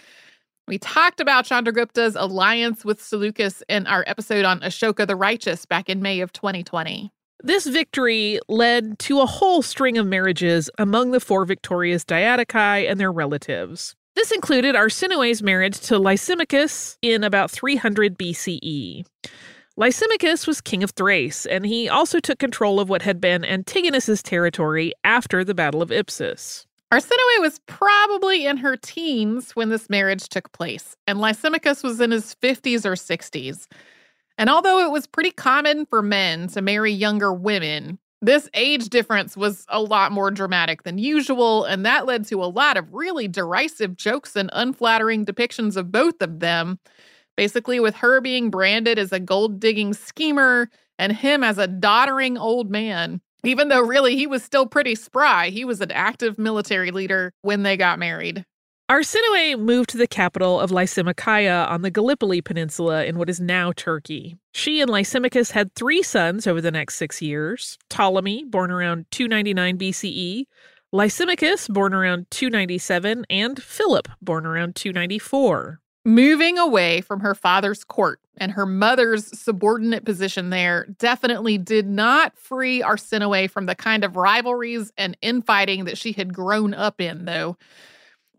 We 0.68 0.76
talked 0.76 1.20
about 1.20 1.46
Chandragupta's 1.46 2.14
alliance 2.14 2.84
with 2.84 3.02
Seleucus 3.02 3.62
in 3.70 3.86
our 3.86 4.04
episode 4.06 4.44
on 4.44 4.60
Ashoka 4.60 5.06
the 5.06 5.16
Righteous 5.16 5.64
back 5.64 5.88
in 5.88 6.02
May 6.02 6.20
of 6.20 6.30
2020. 6.32 7.10
This 7.42 7.66
victory 7.66 8.38
led 8.48 8.98
to 9.00 9.20
a 9.20 9.26
whole 9.26 9.62
string 9.62 9.96
of 9.96 10.06
marriages 10.06 10.68
among 10.76 11.12
the 11.12 11.20
four 11.20 11.46
victorious 11.46 12.04
Diadochi 12.04 12.90
and 12.90 13.00
their 13.00 13.12
relatives. 13.12 13.96
This 14.16 14.32
included 14.32 14.74
Arsinoe's 14.74 15.42
marriage 15.42 15.78
to 15.80 15.98
Lysimachus 15.98 16.96
in 17.02 17.22
about 17.22 17.50
300 17.50 18.16
BCE. 18.18 19.04
Lysimachus 19.78 20.46
was 20.46 20.62
king 20.62 20.82
of 20.82 20.92
Thrace, 20.92 21.44
and 21.44 21.66
he 21.66 21.86
also 21.86 22.18
took 22.18 22.38
control 22.38 22.80
of 22.80 22.88
what 22.88 23.02
had 23.02 23.20
been 23.20 23.44
Antigonus's 23.44 24.22
territory 24.22 24.94
after 25.04 25.44
the 25.44 25.54
Battle 25.54 25.82
of 25.82 25.90
Ipsus. 25.90 26.64
Arsinoe 26.90 27.40
was 27.40 27.60
probably 27.66 28.46
in 28.46 28.56
her 28.56 28.74
teens 28.78 29.50
when 29.54 29.68
this 29.68 29.90
marriage 29.90 30.30
took 30.30 30.50
place, 30.52 30.96
and 31.06 31.20
Lysimachus 31.20 31.82
was 31.82 32.00
in 32.00 32.10
his 32.10 32.34
50s 32.36 32.86
or 32.86 32.94
60s. 32.94 33.66
And 34.38 34.48
although 34.48 34.86
it 34.86 34.90
was 34.90 35.06
pretty 35.06 35.30
common 35.30 35.84
for 35.84 36.00
men 36.00 36.48
to 36.48 36.62
marry 36.62 36.90
younger 36.90 37.34
women, 37.34 37.98
this 38.22 38.48
age 38.54 38.88
difference 38.88 39.36
was 39.36 39.64
a 39.68 39.80
lot 39.80 40.10
more 40.12 40.30
dramatic 40.30 40.82
than 40.82 40.98
usual, 40.98 41.64
and 41.64 41.84
that 41.84 42.06
led 42.06 42.26
to 42.28 42.42
a 42.42 42.46
lot 42.46 42.76
of 42.76 42.92
really 42.94 43.28
derisive 43.28 43.96
jokes 43.96 44.36
and 44.36 44.50
unflattering 44.52 45.24
depictions 45.24 45.76
of 45.76 45.92
both 45.92 46.20
of 46.22 46.40
them. 46.40 46.78
Basically, 47.36 47.80
with 47.80 47.94
her 47.96 48.20
being 48.20 48.50
branded 48.50 48.98
as 48.98 49.12
a 49.12 49.20
gold 49.20 49.60
digging 49.60 49.92
schemer 49.92 50.70
and 50.98 51.12
him 51.12 51.44
as 51.44 51.58
a 51.58 51.66
doddering 51.68 52.38
old 52.38 52.70
man, 52.70 53.20
even 53.44 53.68
though 53.68 53.82
really 53.82 54.16
he 54.16 54.26
was 54.26 54.42
still 54.42 54.66
pretty 54.66 54.94
spry. 54.94 55.50
He 55.50 55.64
was 55.64 55.80
an 55.82 55.92
active 55.92 56.38
military 56.38 56.90
leader 56.90 57.32
when 57.42 57.62
they 57.62 57.76
got 57.76 57.98
married. 57.98 58.44
Arsinoe 58.88 59.58
moved 59.58 59.90
to 59.90 59.96
the 59.96 60.06
capital 60.06 60.60
of 60.60 60.70
Lysimachia 60.70 61.68
on 61.68 61.82
the 61.82 61.90
Gallipoli 61.90 62.40
Peninsula 62.40 63.04
in 63.04 63.18
what 63.18 63.28
is 63.28 63.40
now 63.40 63.72
Turkey. 63.72 64.36
She 64.52 64.80
and 64.80 64.88
Lysimachus 64.88 65.50
had 65.50 65.74
three 65.74 66.04
sons 66.04 66.46
over 66.46 66.60
the 66.60 66.70
next 66.70 66.94
six 66.94 67.20
years 67.20 67.78
Ptolemy, 67.88 68.44
born 68.44 68.70
around 68.70 69.06
299 69.10 69.78
BCE, 69.78 70.44
Lysimachus, 70.94 71.68
born 71.68 71.94
around 71.94 72.30
297, 72.30 73.26
and 73.28 73.60
Philip, 73.60 74.06
born 74.22 74.46
around 74.46 74.76
294. 74.76 75.80
Moving 76.04 76.56
away 76.56 77.00
from 77.00 77.18
her 77.18 77.34
father's 77.34 77.82
court 77.82 78.20
and 78.36 78.52
her 78.52 78.66
mother's 78.66 79.36
subordinate 79.36 80.04
position 80.04 80.50
there 80.50 80.86
definitely 80.98 81.58
did 81.58 81.88
not 81.88 82.38
free 82.38 82.82
Arsinoe 82.82 83.50
from 83.50 83.66
the 83.66 83.74
kind 83.74 84.04
of 84.04 84.14
rivalries 84.14 84.92
and 84.96 85.16
infighting 85.22 85.86
that 85.86 85.98
she 85.98 86.12
had 86.12 86.32
grown 86.32 86.72
up 86.72 87.00
in, 87.00 87.24
though. 87.24 87.56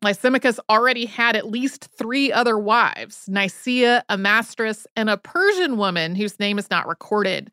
Lysimachus 0.03 0.59
already 0.69 1.05
had 1.05 1.35
at 1.35 1.49
least 1.49 1.89
three 1.97 2.31
other 2.31 2.57
wives 2.57 3.27
Nicaea, 3.27 4.03
Amastris, 4.09 4.85
and 4.95 5.09
a 5.09 5.17
Persian 5.17 5.77
woman 5.77 6.15
whose 6.15 6.39
name 6.39 6.59
is 6.59 6.69
not 6.69 6.87
recorded. 6.87 7.51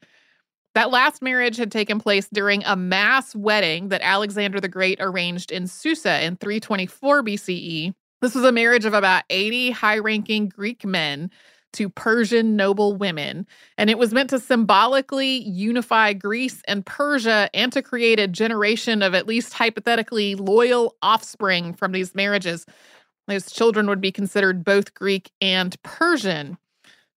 That 0.74 0.90
last 0.90 1.22
marriage 1.22 1.56
had 1.56 1.70
taken 1.70 2.00
place 2.00 2.28
during 2.32 2.64
a 2.64 2.74
mass 2.76 3.34
wedding 3.34 3.88
that 3.88 4.02
Alexander 4.02 4.60
the 4.60 4.68
Great 4.68 4.98
arranged 5.00 5.52
in 5.52 5.68
Susa 5.68 6.24
in 6.24 6.36
324 6.36 7.22
BCE. 7.22 7.94
This 8.20 8.34
was 8.34 8.44
a 8.44 8.52
marriage 8.52 8.84
of 8.84 8.94
about 8.94 9.24
80 9.30 9.70
high 9.70 9.98
ranking 9.98 10.48
Greek 10.48 10.84
men 10.84 11.30
to 11.74 11.88
Persian 11.88 12.56
noble 12.56 12.96
women. 12.96 13.46
And 13.76 13.90
it 13.90 13.98
was 13.98 14.12
meant 14.12 14.30
to 14.30 14.40
symbolically 14.40 15.42
unify 15.48 16.12
Greece 16.12 16.62
and 16.66 16.84
Persia 16.84 17.50
and 17.54 17.72
to 17.72 17.82
create 17.82 18.18
a 18.18 18.28
generation 18.28 19.02
of 19.02 19.14
at 19.14 19.26
least 19.26 19.52
hypothetically 19.52 20.34
loyal 20.34 20.96
offspring 21.02 21.74
from 21.74 21.92
these 21.92 22.14
marriages. 22.14 22.66
Those 23.26 23.50
children 23.50 23.86
would 23.88 24.00
be 24.00 24.12
considered 24.12 24.64
both 24.64 24.94
Greek 24.94 25.30
and 25.40 25.80
Persian. 25.82 26.58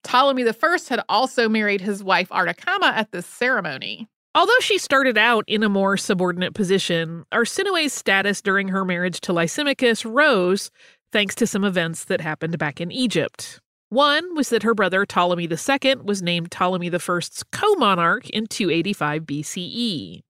Ptolemy 0.04 0.48
I 0.48 0.78
had 0.88 1.04
also 1.10 1.50
married 1.50 1.82
his 1.82 2.04
wife 2.04 2.30
Artakama 2.30 2.94
at 2.94 3.12
this 3.12 3.26
ceremony. 3.26 4.08
Although 4.36 4.60
she 4.60 4.78
started 4.78 5.18
out 5.18 5.46
in 5.48 5.64
a 5.64 5.70
more 5.70 5.96
subordinate 5.96 6.54
position, 6.54 7.26
Arsinoe's 7.32 7.94
status 7.94 8.42
during 8.42 8.68
her 8.68 8.84
marriage 8.84 9.22
to 9.22 9.34
Lysimachus 9.34 10.06
rose 10.06 10.72
thanks 11.12 11.36
to 11.36 11.48
some 11.48 11.64
events 11.64 12.06
that 12.06 12.20
happened 12.20 12.58
back 12.58 12.82
in 12.82 12.92
Egypt. 12.92 13.62
One 13.90 14.36
was 14.36 14.50
that 14.50 14.64
her 14.64 14.74
brother 14.74 15.06
Ptolemy 15.06 15.48
II 15.48 15.96
was 16.04 16.22
named 16.22 16.52
Ptolemy 16.52 16.92
I's 16.92 17.44
co 17.52 17.76
monarch 17.76 18.30
in 18.30 18.48
285 18.48 19.24
BCE. 19.24 20.22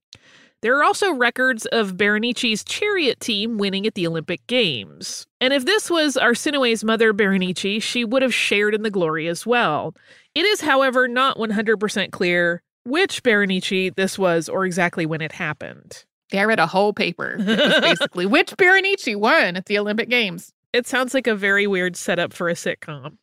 There 0.62 0.76
are 0.78 0.84
also 0.84 1.14
records 1.14 1.66
of 1.68 1.96
Berenice's 1.96 2.64
chariot 2.64 3.20
team 3.20 3.58
winning 3.58 3.86
at 3.86 3.94
the 3.94 4.08
Olympic 4.08 4.46
Games. 4.48 5.28
And 5.40 5.54
if 5.54 5.66
this 5.66 5.92
was 5.92 6.16
Arsinoe's 6.16 6.84
mother, 6.84 7.14
Berenice, 7.14 7.84
she 7.84 8.04
would 8.04 8.24
have 8.24 8.34
shared 8.34 8.74
in 8.74 8.82
the 8.82 8.90
glory 8.90 9.28
as 9.28 9.46
well. 9.46 9.94
It 10.34 10.44
is, 10.46 10.62
however, 10.62 11.08
not 11.08 11.38
100% 11.38 12.12
clear 12.12 12.64
which 12.84 13.24
Berenice 13.24 13.92
this 13.96 14.18
was 14.18 14.50
or 14.50 14.66
exactly 14.66 15.06
when 15.06 15.22
it 15.22 15.32
happened. 15.32 16.06
Yeah, 16.32 16.42
I 16.42 16.46
read 16.46 16.60
a 16.60 16.68
whole 16.68 16.94
paper. 16.94 17.38
basically 17.82 18.26
which 18.26 18.56
Berenice 18.58 19.16
won 19.16 19.56
at 19.58 19.66
the 19.66 19.78
Olympic 19.78 20.10
Games. 20.10 20.52
It 20.74 20.88
sounds 20.88 21.14
like 21.14 21.28
a 21.28 21.36
very 21.36 21.68
weird 21.68 21.96
setup 21.96 22.34
for 22.34 22.50
a 22.50 22.54
sitcom. 22.54 23.18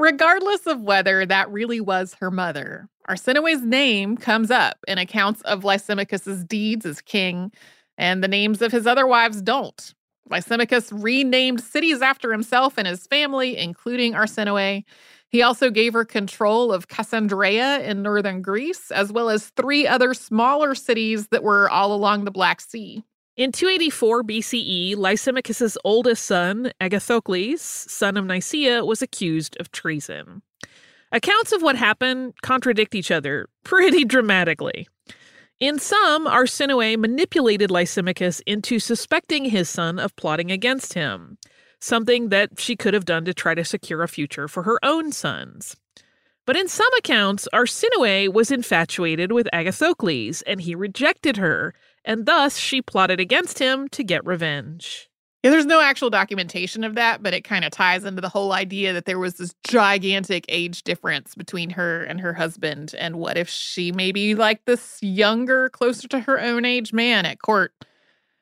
Regardless 0.00 0.66
of 0.66 0.80
whether 0.80 1.26
that 1.26 1.50
really 1.52 1.78
was 1.78 2.14
her 2.20 2.30
mother, 2.30 2.88
Arsinoe's 3.06 3.60
name 3.62 4.16
comes 4.16 4.50
up 4.50 4.78
in 4.88 4.96
accounts 4.96 5.42
of 5.42 5.62
Lysimachus's 5.62 6.42
deeds 6.42 6.86
as 6.86 7.02
king, 7.02 7.52
and 7.98 8.24
the 8.24 8.28
names 8.28 8.62
of 8.62 8.72
his 8.72 8.86
other 8.86 9.06
wives 9.06 9.42
don't. 9.42 9.94
Lysimachus 10.30 10.90
renamed 10.90 11.60
cities 11.60 12.00
after 12.00 12.32
himself 12.32 12.78
and 12.78 12.88
his 12.88 13.06
family, 13.08 13.58
including 13.58 14.14
Arsinoe. 14.14 14.84
He 15.28 15.42
also 15.42 15.68
gave 15.68 15.92
her 15.92 16.06
control 16.06 16.72
of 16.72 16.88
Cassandreia 16.88 17.84
in 17.84 18.00
northern 18.00 18.40
Greece, 18.40 18.90
as 18.90 19.12
well 19.12 19.28
as 19.28 19.50
three 19.50 19.86
other 19.86 20.14
smaller 20.14 20.74
cities 20.74 21.28
that 21.28 21.42
were 21.42 21.68
all 21.68 21.92
along 21.92 22.24
the 22.24 22.30
Black 22.30 22.62
Sea. 22.62 23.04
In 23.40 23.52
284 23.52 24.22
BCE, 24.24 24.96
Lysimachus's 24.96 25.78
oldest 25.82 26.26
son, 26.26 26.72
Agathocles, 26.78 27.62
son 27.62 28.18
of 28.18 28.26
Nicaea, 28.26 28.84
was 28.84 29.00
accused 29.00 29.56
of 29.58 29.72
treason. 29.72 30.42
Accounts 31.10 31.50
of 31.50 31.62
what 31.62 31.74
happened 31.74 32.34
contradict 32.42 32.94
each 32.94 33.10
other 33.10 33.48
pretty 33.64 34.04
dramatically. 34.14 34.88
In 35.58 35.78
some, 35.78 36.26
Arsinoe 36.26 36.98
manipulated 36.98 37.70
Lysimachus 37.70 38.42
into 38.44 38.78
suspecting 38.78 39.46
his 39.46 39.70
son 39.70 39.98
of 39.98 40.14
plotting 40.16 40.50
against 40.50 40.92
him. 40.92 41.38
something 41.80 42.28
that 42.28 42.60
she 42.60 42.76
could 42.76 42.92
have 42.92 43.06
done 43.06 43.24
to 43.24 43.32
try 43.32 43.54
to 43.54 43.64
secure 43.64 44.02
a 44.02 44.08
future 44.08 44.48
for 44.48 44.64
her 44.64 44.78
own 44.82 45.12
sons. 45.12 45.76
But 46.44 46.56
in 46.56 46.68
some 46.68 46.92
accounts, 46.98 47.48
Arsinoe 47.54 48.28
was 48.32 48.50
infatuated 48.50 49.32
with 49.32 49.48
Agathocles, 49.50 50.42
and 50.46 50.60
he 50.60 50.74
rejected 50.74 51.38
her, 51.38 51.74
and 52.04 52.26
thus 52.26 52.56
she 52.56 52.82
plotted 52.82 53.20
against 53.20 53.58
him 53.58 53.88
to 53.90 54.04
get 54.04 54.24
revenge. 54.24 55.10
Yeah, 55.42 55.50
there's 55.50 55.66
no 55.66 55.80
actual 55.80 56.10
documentation 56.10 56.84
of 56.84 56.96
that, 56.96 57.22
but 57.22 57.32
it 57.32 57.44
kind 57.44 57.64
of 57.64 57.70
ties 57.70 58.04
into 58.04 58.20
the 58.20 58.28
whole 58.28 58.52
idea 58.52 58.92
that 58.92 59.06
there 59.06 59.18
was 59.18 59.34
this 59.34 59.54
gigantic 59.66 60.44
age 60.50 60.82
difference 60.82 61.34
between 61.34 61.70
her 61.70 62.04
and 62.04 62.20
her 62.20 62.34
husband. 62.34 62.94
And 62.98 63.16
what 63.16 63.38
if 63.38 63.48
she 63.48 63.90
maybe 63.90 64.34
like 64.34 64.66
this 64.66 64.98
younger, 65.02 65.70
closer 65.70 66.08
to 66.08 66.20
her 66.20 66.38
own 66.38 66.66
age 66.66 66.92
man 66.92 67.24
at 67.24 67.40
court? 67.40 67.72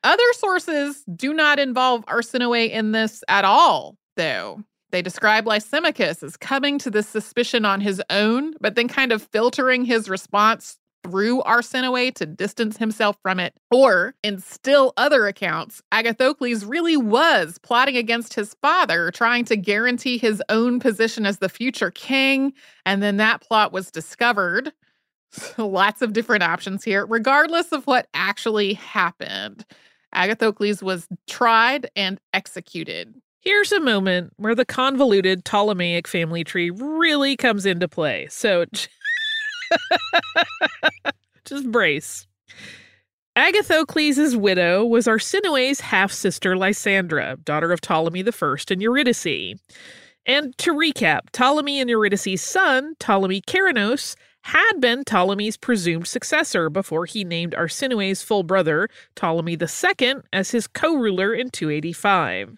Other 0.03 0.33
sources 0.33 1.03
do 1.15 1.33
not 1.33 1.57
involve 1.57 2.05
Arsinoe 2.05 2.69
in 2.69 2.91
this 2.91 3.23
at 3.29 3.45
all, 3.45 3.97
though. 4.17 4.61
They 4.91 5.01
describe 5.01 5.45
Lysimachus 5.45 6.21
as 6.21 6.35
coming 6.35 6.79
to 6.79 6.89
this 6.89 7.07
suspicion 7.07 7.63
on 7.63 7.79
his 7.79 8.01
own, 8.09 8.55
but 8.59 8.75
then 8.75 8.87
kind 8.89 9.13
of 9.13 9.23
filtering 9.23 9.85
his 9.85 10.09
response 10.09 10.77
through 11.09 11.41
Arsinoe 11.41 12.13
to 12.15 12.25
distance 12.25 12.77
himself 12.77 13.17
from 13.21 13.39
it. 13.39 13.53
Or, 13.71 14.15
in 14.23 14.39
still 14.39 14.93
other 14.97 15.27
accounts, 15.27 15.81
Agathocles 15.91 16.65
really 16.65 16.97
was 16.97 17.57
plotting 17.59 17.97
against 17.97 18.33
his 18.33 18.55
father, 18.61 19.11
trying 19.11 19.45
to 19.45 19.57
guarantee 19.57 20.17
his 20.17 20.41
own 20.49 20.79
position 20.79 21.25
as 21.25 21.39
the 21.39 21.49
future 21.49 21.91
king, 21.91 22.53
and 22.85 23.01
then 23.01 23.17
that 23.17 23.41
plot 23.41 23.71
was 23.71 23.91
discovered. 23.91 24.71
So 25.31 25.67
lots 25.67 26.01
of 26.01 26.13
different 26.13 26.41
options 26.41 26.83
here, 26.83 27.05
regardless 27.05 27.71
of 27.71 27.85
what 27.85 28.07
actually 28.15 28.73
happened. 28.73 29.63
Agathocles 30.15 30.81
was 30.81 31.07
tried 31.27 31.91
and 31.95 32.19
executed. 32.33 33.13
Here's 33.41 33.71
a 33.71 33.79
moment 33.79 34.33
where 34.35 34.55
the 34.55 34.65
convoluted 34.65 35.45
Ptolemaic 35.45 36.07
family 36.07 36.43
tree 36.43 36.71
really 36.71 37.37
comes 37.37 37.65
into 37.65 37.87
play. 37.87 38.27
So 38.31 38.65
just 41.45 41.71
brace. 41.71 42.27
Agathocles' 43.35 44.35
widow 44.35 44.83
was 44.83 45.07
Arsinoe's 45.07 45.79
half 45.79 46.11
sister 46.11 46.57
Lysandra, 46.57 47.37
daughter 47.43 47.71
of 47.71 47.79
Ptolemy 47.81 48.23
I 48.25 48.55
and 48.69 48.81
Eurydice. 48.81 49.55
And 50.25 50.57
to 50.57 50.73
recap, 50.73 51.31
Ptolemy 51.31 51.79
and 51.79 51.89
Eurydice's 51.89 52.41
son, 52.41 52.95
Ptolemy 52.99 53.41
Keranos, 53.41 54.15
had 54.43 54.73
been 54.79 55.03
Ptolemy's 55.03 55.57
presumed 55.57 56.07
successor 56.07 56.69
before 56.69 57.05
he 57.05 57.23
named 57.23 57.53
Arsinoe's 57.53 58.21
full 58.21 58.43
brother, 58.43 58.89
Ptolemy 59.15 59.57
II, 59.59 60.15
as 60.33 60.51
his 60.51 60.67
co 60.67 60.95
ruler 60.95 61.33
in 61.33 61.49
285. 61.49 62.55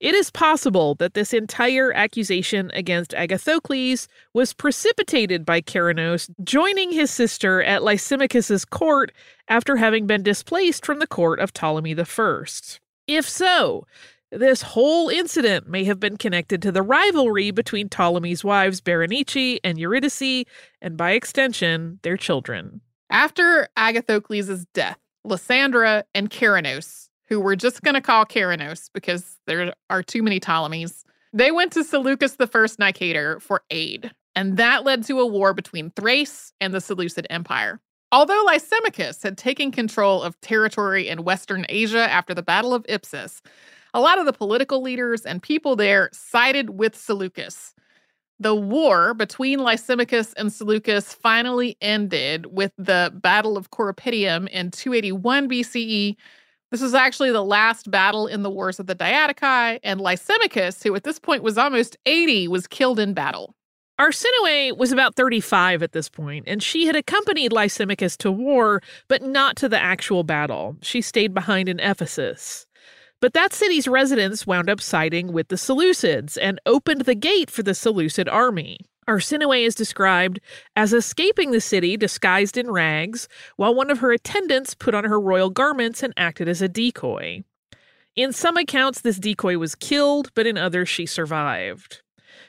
It 0.00 0.14
is 0.14 0.30
possible 0.30 0.94
that 0.96 1.14
this 1.14 1.34
entire 1.34 1.92
accusation 1.92 2.70
against 2.72 3.14
Agathocles 3.14 4.06
was 4.32 4.52
precipitated 4.52 5.44
by 5.44 5.60
Keranos 5.60 6.30
joining 6.44 6.92
his 6.92 7.10
sister 7.10 7.62
at 7.64 7.82
Lysimachus's 7.82 8.64
court 8.64 9.10
after 9.48 9.76
having 9.76 10.06
been 10.06 10.22
displaced 10.22 10.86
from 10.86 11.00
the 11.00 11.06
court 11.06 11.40
of 11.40 11.52
Ptolemy 11.52 11.98
I. 11.98 12.44
If 13.08 13.28
so, 13.28 13.86
this 14.30 14.62
whole 14.62 15.08
incident 15.08 15.68
may 15.68 15.82
have 15.84 15.98
been 15.98 16.16
connected 16.16 16.62
to 16.62 16.70
the 16.70 16.82
rivalry 16.82 17.50
between 17.50 17.88
Ptolemy's 17.88 18.44
wives 18.44 18.80
Berenice 18.80 19.58
and 19.64 19.78
Eurydice, 19.78 20.44
and 20.80 20.96
by 20.96 21.12
extension, 21.12 21.98
their 22.02 22.16
children. 22.16 22.82
After 23.10 23.68
Agathocles' 23.76 24.66
death, 24.74 24.98
Lysandra 25.24 26.04
and 26.14 26.30
Keranos 26.30 27.07
who 27.28 27.40
we're 27.40 27.56
just 27.56 27.82
going 27.82 27.94
to 27.94 28.00
call 28.00 28.24
Keranos 28.24 28.90
because 28.92 29.38
there 29.46 29.74
are 29.90 30.02
too 30.02 30.22
many 30.22 30.40
Ptolemies. 30.40 31.04
They 31.32 31.50
went 31.50 31.72
to 31.72 31.84
Seleucus 31.84 32.36
I 32.40 32.44
Nicator 32.46 33.40
for 33.40 33.62
aid, 33.70 34.10
and 34.34 34.56
that 34.56 34.84
led 34.84 35.04
to 35.04 35.20
a 35.20 35.26
war 35.26 35.52
between 35.52 35.90
Thrace 35.90 36.52
and 36.60 36.72
the 36.72 36.80
Seleucid 36.80 37.26
Empire. 37.28 37.80
Although 38.10 38.42
Lysimachus 38.46 39.22
had 39.22 39.36
taken 39.36 39.70
control 39.70 40.22
of 40.22 40.40
territory 40.40 41.08
in 41.08 41.24
Western 41.24 41.66
Asia 41.68 42.10
after 42.10 42.32
the 42.32 42.42
Battle 42.42 42.72
of 42.72 42.86
Ipsus, 42.88 43.42
a 43.92 44.00
lot 44.00 44.18
of 44.18 44.24
the 44.24 44.32
political 44.32 44.80
leaders 44.80 45.26
and 45.26 45.42
people 45.42 45.76
there 45.76 46.08
sided 46.12 46.70
with 46.70 46.96
Seleucus. 46.96 47.74
The 48.40 48.54
war 48.54 49.14
between 49.14 49.58
Lysimachus 49.58 50.32
and 50.34 50.52
Seleucus 50.52 51.12
finally 51.12 51.76
ended 51.82 52.46
with 52.46 52.72
the 52.78 53.12
Battle 53.14 53.56
of 53.58 53.70
Corupedium 53.70 54.46
in 54.48 54.70
281 54.70 55.48
BCE, 55.48 56.16
this 56.70 56.80
was 56.80 56.94
actually 56.94 57.30
the 57.30 57.44
last 57.44 57.90
battle 57.90 58.26
in 58.26 58.42
the 58.42 58.50
Wars 58.50 58.78
of 58.78 58.86
the 58.86 58.94
Diadochi, 58.94 59.80
and 59.82 60.00
Lysimachus, 60.00 60.82
who 60.82 60.94
at 60.94 61.04
this 61.04 61.18
point 61.18 61.42
was 61.42 61.58
almost 61.58 61.96
80, 62.06 62.48
was 62.48 62.66
killed 62.66 62.98
in 62.98 63.14
battle. 63.14 63.54
Arsinoe 63.98 64.76
was 64.76 64.92
about 64.92 65.16
35 65.16 65.82
at 65.82 65.92
this 65.92 66.08
point, 66.08 66.44
and 66.46 66.62
she 66.62 66.86
had 66.86 66.94
accompanied 66.94 67.52
Lysimachus 67.52 68.16
to 68.18 68.30
war, 68.30 68.80
but 69.08 69.22
not 69.22 69.56
to 69.56 69.68
the 69.68 69.80
actual 69.80 70.22
battle. 70.22 70.76
She 70.82 71.00
stayed 71.00 71.34
behind 71.34 71.68
in 71.68 71.80
Ephesus. 71.80 72.66
But 73.20 73.32
that 73.32 73.52
city's 73.52 73.88
residents 73.88 74.46
wound 74.46 74.70
up 74.70 74.80
siding 74.80 75.32
with 75.32 75.48
the 75.48 75.56
Seleucids 75.56 76.38
and 76.40 76.60
opened 76.64 77.02
the 77.02 77.16
gate 77.16 77.50
for 77.50 77.64
the 77.64 77.74
Seleucid 77.74 78.28
army. 78.28 78.78
Arsinoe 79.08 79.64
is 79.64 79.74
described 79.74 80.38
as 80.76 80.92
escaping 80.92 81.50
the 81.50 81.60
city 81.60 81.96
disguised 81.96 82.58
in 82.58 82.70
rags, 82.70 83.26
while 83.56 83.74
one 83.74 83.90
of 83.90 84.00
her 84.00 84.12
attendants 84.12 84.74
put 84.74 84.94
on 84.94 85.04
her 85.04 85.18
royal 85.18 85.48
garments 85.50 86.02
and 86.02 86.12
acted 86.16 86.46
as 86.46 86.60
a 86.60 86.68
decoy. 86.68 87.42
In 88.14 88.32
some 88.32 88.56
accounts, 88.56 89.00
this 89.00 89.18
decoy 89.18 89.56
was 89.56 89.74
killed, 89.74 90.30
but 90.34 90.46
in 90.46 90.58
others, 90.58 90.88
she 90.88 91.06
survived. 91.06 92.02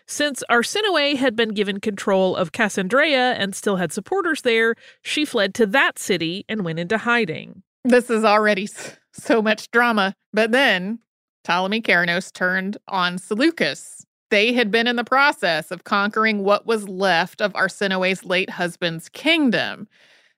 Since 0.06 0.44
Arsinoe 0.50 1.16
had 1.16 1.36
been 1.36 1.50
given 1.50 1.80
control 1.80 2.36
of 2.36 2.52
Cassandreia 2.52 3.36
and 3.38 3.56
still 3.56 3.78
had 3.78 3.94
supporters 3.94 4.42
there, 4.42 4.76
she 5.02 5.24
fled 5.24 5.54
to 5.56 5.66
that 5.68 5.98
city 5.98 6.44
and 6.50 6.66
went 6.66 6.80
into 6.80 6.98
hiding. 6.98 7.64
This 7.86 8.10
is 8.10 8.24
already 8.26 8.68
so 9.14 9.42
much 9.42 9.72
drama. 9.72 10.16
But 10.34 10.52
then 10.52 11.00
Ptolemy 11.44 11.82
Keranos 11.82 12.34
turned 12.34 12.78
on 12.88 13.18
Seleucus, 13.18 14.06
they 14.30 14.54
had 14.54 14.72
been 14.72 14.88
in 14.88 14.96
the 14.96 15.04
process 15.04 15.72
of 15.72 15.84
conquering 15.84 16.44
what 16.44 16.66
was 16.66 16.88
left 16.88 17.42
of 17.42 17.54
Arsinoe's 17.54 18.26
late 18.26 18.50
husband's 18.50 19.10
kingdom. 19.10 19.88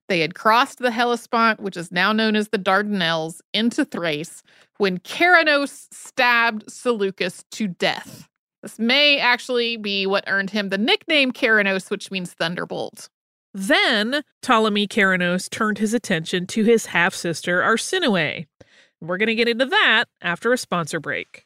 They 0.07 0.19
had 0.19 0.35
crossed 0.35 0.79
the 0.79 0.91
Hellespont, 0.91 1.61
which 1.61 1.77
is 1.77 1.91
now 1.91 2.11
known 2.11 2.35
as 2.35 2.49
the 2.49 2.57
Dardanelles, 2.57 3.39
into 3.53 3.85
Thrace 3.85 4.43
when 4.77 4.99
Keranos 4.99 5.87
stabbed 5.93 6.69
Seleucus 6.69 7.45
to 7.51 7.67
death. 7.67 8.27
This 8.61 8.77
may 8.77 9.19
actually 9.19 9.77
be 9.77 10.05
what 10.05 10.23
earned 10.27 10.49
him 10.49 10.69
the 10.69 10.77
nickname 10.77 11.31
Keranos, 11.31 11.89
which 11.89 12.11
means 12.11 12.33
thunderbolt. 12.33 13.09
Then 13.53 14.23
Ptolemy 14.41 14.87
Keranos 14.87 15.49
turned 15.49 15.77
his 15.77 15.93
attention 15.93 16.47
to 16.47 16.63
his 16.63 16.87
half 16.87 17.13
sister 17.13 17.61
Arsinoe. 17.61 18.45
We're 19.01 19.17
going 19.17 19.27
to 19.27 19.35
get 19.35 19.49
into 19.49 19.65
that 19.65 20.05
after 20.21 20.53
a 20.53 20.57
sponsor 20.57 20.99
break. 20.99 21.45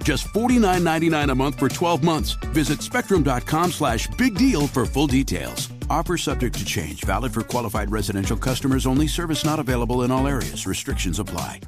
Just 0.03 0.27
$49.99 0.33 1.31
a 1.31 1.35
month 1.35 1.59
for 1.59 1.69
12 1.69 2.03
months. 2.03 2.31
Visit 2.53 2.81
spectrum.com 2.81 3.71
slash 3.71 4.07
big 4.17 4.35
deal 4.35 4.67
for 4.67 4.85
full 4.85 5.07
details. 5.07 5.69
Offer 5.89 6.17
subject 6.17 6.57
to 6.57 6.65
change, 6.65 7.03
valid 7.03 7.33
for 7.33 7.43
qualified 7.43 7.91
residential 7.91 8.37
customers 8.37 8.85
only, 8.87 9.07
service 9.07 9.45
not 9.45 9.59
available 9.59 10.03
in 10.03 10.11
all 10.11 10.27
areas. 10.27 10.65
Restrictions 10.65 11.19
apply. 11.19 11.59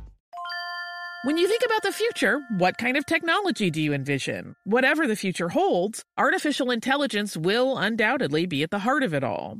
When 1.25 1.37
you 1.37 1.47
think 1.47 1.61
about 1.65 1.83
the 1.83 1.93
future, 1.93 2.41
what 2.57 2.77
kind 2.77 2.97
of 2.97 3.05
technology 3.05 3.71
do 3.71 3.81
you 3.81 3.93
envision? 3.93 4.57
Whatever 4.65 5.07
the 5.07 5.15
future 5.15 5.47
holds, 5.47 6.03
artificial 6.17 6.69
intelligence 6.69 7.37
will 7.37 7.77
undoubtedly 7.77 8.45
be 8.45 8.61
at 8.61 8.71
the 8.71 8.79
heart 8.79 9.03
of 9.03 9.13
it 9.13 9.23
all. 9.23 9.59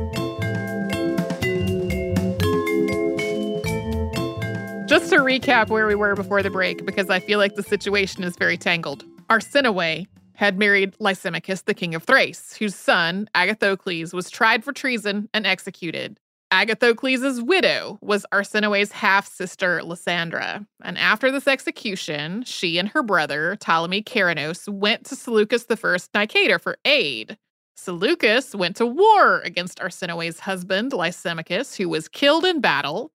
Just 5.01 5.13
to 5.13 5.19
recap 5.21 5.69
where 5.69 5.87
we 5.87 5.95
were 5.95 6.13
before 6.13 6.43
the 6.43 6.51
break, 6.51 6.85
because 6.85 7.09
I 7.09 7.19
feel 7.19 7.39
like 7.39 7.55
the 7.55 7.63
situation 7.63 8.23
is 8.23 8.37
very 8.37 8.55
tangled. 8.55 9.03
Arsinoe 9.31 10.05
had 10.35 10.59
married 10.59 10.93
Lysimachus, 10.99 11.63
the 11.63 11.73
king 11.73 11.95
of 11.95 12.03
Thrace, 12.03 12.55
whose 12.55 12.75
son, 12.75 13.27
Agathocles, 13.33 14.13
was 14.13 14.29
tried 14.29 14.63
for 14.63 14.71
treason 14.71 15.27
and 15.33 15.47
executed. 15.47 16.19
Agathocles' 16.53 17.41
widow 17.41 17.97
was 18.03 18.27
Arsinoe's 18.31 18.91
half 18.91 19.27
sister, 19.27 19.81
Lysandra. 19.81 20.67
And 20.83 20.99
after 20.99 21.31
this 21.31 21.47
execution, 21.47 22.43
she 22.43 22.77
and 22.77 22.89
her 22.89 23.01
brother, 23.01 23.57
Ptolemy 23.59 24.03
Keranos, 24.03 24.69
went 24.71 25.05
to 25.07 25.15
Seleucus 25.15 25.65
I 25.67 26.27
Nicator 26.27 26.61
for 26.61 26.77
aid. 26.85 27.39
Seleucus 27.75 28.53
went 28.53 28.75
to 28.75 28.85
war 28.85 29.39
against 29.39 29.79
Arsinoe's 29.79 30.41
husband, 30.41 30.91
Lysimachus, 30.91 31.75
who 31.75 31.89
was 31.89 32.07
killed 32.07 32.45
in 32.45 32.61
battle. 32.61 33.11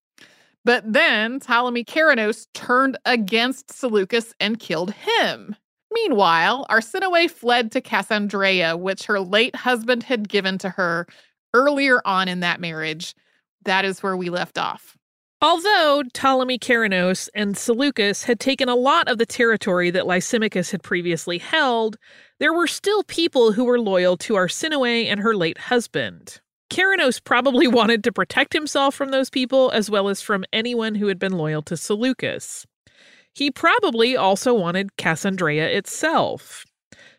But 0.66 0.92
then 0.92 1.38
Ptolemy 1.38 1.84
Keranos 1.84 2.48
turned 2.52 2.98
against 3.04 3.70
Seleucus 3.70 4.34
and 4.40 4.58
killed 4.58 4.92
him. 4.94 5.54
Meanwhile, 5.92 6.66
Arsinoe 6.68 7.30
fled 7.30 7.70
to 7.70 7.80
Cassandreia, 7.80 8.76
which 8.76 9.04
her 9.04 9.20
late 9.20 9.54
husband 9.54 10.02
had 10.02 10.28
given 10.28 10.58
to 10.58 10.70
her 10.70 11.06
earlier 11.54 12.00
on 12.04 12.26
in 12.26 12.40
that 12.40 12.60
marriage. 12.60 13.14
That 13.64 13.84
is 13.84 14.02
where 14.02 14.16
we 14.16 14.28
left 14.28 14.58
off. 14.58 14.98
Although 15.40 16.02
Ptolemy 16.12 16.58
Keranos 16.58 17.28
and 17.32 17.56
Seleucus 17.56 18.24
had 18.24 18.40
taken 18.40 18.68
a 18.68 18.74
lot 18.74 19.06
of 19.06 19.18
the 19.18 19.26
territory 19.26 19.90
that 19.92 20.08
Lysimachus 20.08 20.72
had 20.72 20.82
previously 20.82 21.38
held, 21.38 21.96
there 22.40 22.52
were 22.52 22.66
still 22.66 23.04
people 23.04 23.52
who 23.52 23.64
were 23.64 23.78
loyal 23.78 24.16
to 24.16 24.34
Arsinoe 24.34 25.06
and 25.06 25.20
her 25.20 25.36
late 25.36 25.58
husband. 25.58 26.40
Keranos 26.70 27.22
probably 27.22 27.66
wanted 27.66 28.04
to 28.04 28.12
protect 28.12 28.52
himself 28.52 28.94
from 28.94 29.10
those 29.10 29.30
people 29.30 29.70
as 29.70 29.90
well 29.90 30.08
as 30.08 30.20
from 30.20 30.44
anyone 30.52 30.94
who 30.94 31.06
had 31.08 31.18
been 31.18 31.32
loyal 31.32 31.62
to 31.62 31.76
Seleucus. 31.76 32.66
He 33.34 33.50
probably 33.50 34.16
also 34.16 34.54
wanted 34.54 34.96
Cassandreia 34.96 35.74
itself. 35.74 36.64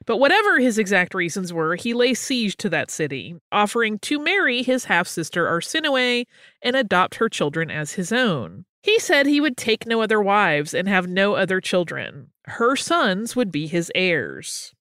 But 0.06 0.18
whatever 0.18 0.60
his 0.60 0.80
exact 0.80 1.14
reasons 1.14 1.52
were, 1.52 1.76
he 1.76 1.94
lay 1.94 2.14
siege 2.14 2.56
to 2.58 2.70
that 2.70 2.90
city, 2.90 3.36
offering 3.52 4.00
to 4.00 4.20
marry 4.20 4.64
his 4.64 4.86
half 4.86 5.08
sister 5.08 5.46
Arsinoe 5.48 6.26
and 6.62 6.76
adopt 6.76 7.16
her 7.16 7.30
children 7.30 7.70
as 7.70 7.94
his 7.94 8.12
own. 8.12 8.66
He 8.82 9.00
said 9.00 9.26
he 9.26 9.42
would 9.42 9.58
take 9.58 9.86
no 9.86 10.02
other 10.02 10.22
wives 10.22 10.74
and 10.74 10.88
have 10.88 11.08
no 11.08 11.36
other 11.36 11.60
children. 11.60 12.32
Her 12.46 12.78
sons 12.78 13.36
would 13.36 13.52
be 13.52 13.68
his 13.68 13.92
heirs. 13.94 14.74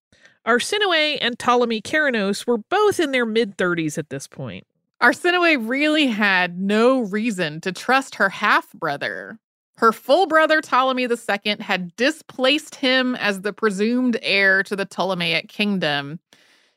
Arsinoe 0.46 1.18
and 1.20 1.38
Ptolemy 1.38 1.82
Keranos 1.82 2.46
were 2.46 2.59
both 2.59 3.00
in 3.00 3.11
their 3.11 3.26
mid 3.26 3.56
30s 3.56 3.98
at 3.98 4.11
this 4.11 4.28
point. 4.28 4.64
Arsinoe 5.02 5.68
really 5.68 6.06
had 6.06 6.59
no 6.59 7.00
reason 7.00 7.61
to 7.62 7.72
trust 7.72 8.14
her 8.14 8.28
half 8.28 8.72
brother. 8.72 9.38
Her 9.78 9.92
full 9.92 10.26
brother 10.26 10.62
Ptolemy 10.62 11.02
II 11.02 11.56
had 11.61 11.94
displaced 11.96 12.76
him 12.76 13.14
as 13.16 13.42
the 13.42 13.52
presumed 13.52 14.18
heir 14.22 14.62
to 14.62 14.76
the 14.76 14.87
Ptolemaic 14.87 15.48
kingdom. 15.48 16.20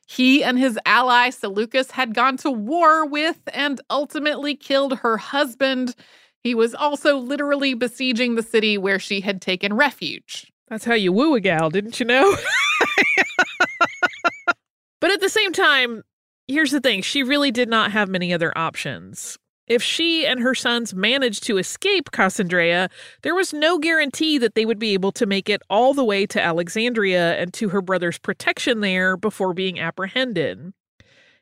He 0.06 0.42
and 0.42 0.58
his 0.58 0.78
ally 0.84 1.30
Seleucus 1.30 1.92
had 1.92 2.14
gone 2.14 2.36
to 2.38 2.50
war 2.50 3.06
with 3.06 3.38
and 3.54 3.80
ultimately 3.88 4.56
killed 4.56 4.98
her 4.98 5.16
husband. 5.16 5.94
He 6.42 6.54
was 6.54 6.74
also 6.74 7.16
literally 7.16 7.74
besieging 7.74 8.34
the 8.34 8.42
city 8.42 8.76
where 8.76 8.98
she 8.98 9.20
had 9.20 9.40
taken 9.40 9.74
refuge. 9.74 10.52
That's 10.68 10.84
how 10.84 10.94
you 10.94 11.12
woo 11.12 11.36
a 11.36 11.40
gal, 11.40 11.70
didn't 11.70 12.00
you 12.00 12.06
know? 12.06 12.36
but 15.00 15.10
at 15.10 15.20
the 15.20 15.28
same 15.28 15.52
time, 15.52 16.02
here's 16.46 16.70
the 16.70 16.80
thing 16.80 17.02
she 17.02 17.22
really 17.22 17.50
did 17.50 17.68
not 17.68 17.92
have 17.92 18.08
many 18.08 18.32
other 18.32 18.56
options. 18.56 19.38
If 19.66 19.84
she 19.84 20.26
and 20.26 20.40
her 20.40 20.54
sons 20.54 20.94
managed 20.94 21.44
to 21.44 21.56
escape 21.56 22.10
Cassandreia, 22.10 22.90
there 23.22 23.36
was 23.36 23.52
no 23.52 23.78
guarantee 23.78 24.36
that 24.38 24.56
they 24.56 24.66
would 24.66 24.80
be 24.80 24.94
able 24.94 25.12
to 25.12 25.26
make 25.26 25.48
it 25.48 25.62
all 25.70 25.94
the 25.94 26.04
way 26.04 26.26
to 26.26 26.42
Alexandria 26.42 27.36
and 27.40 27.54
to 27.54 27.68
her 27.68 27.80
brother's 27.80 28.18
protection 28.18 28.80
there 28.80 29.16
before 29.16 29.54
being 29.54 29.78
apprehended. 29.78 30.72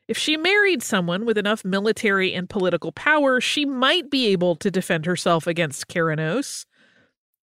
If 0.07 0.15
she 0.15 0.37
married 0.37 0.83
someone 0.83 1.25
with 1.25 1.39
enough 1.39 1.65
military 1.65 2.33
and 2.33 2.47
political 2.47 2.91
power, 2.91 3.41
she 3.41 3.65
might 3.65 4.11
be 4.11 4.27
able 4.27 4.55
to 4.57 4.69
defend 4.69 5.07
herself 5.07 5.47
against 5.47 5.87
Keranos. 5.87 6.65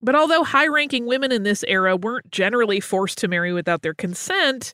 But 0.01 0.15
although 0.15 0.45
high 0.45 0.69
ranking 0.69 1.07
women 1.07 1.33
in 1.33 1.43
this 1.43 1.65
era 1.67 1.97
weren't 1.97 2.31
generally 2.31 2.79
forced 2.79 3.19
to 3.19 3.29
marry 3.29 3.53
without 3.53 3.83
their 3.83 3.95
consent, 3.95 4.73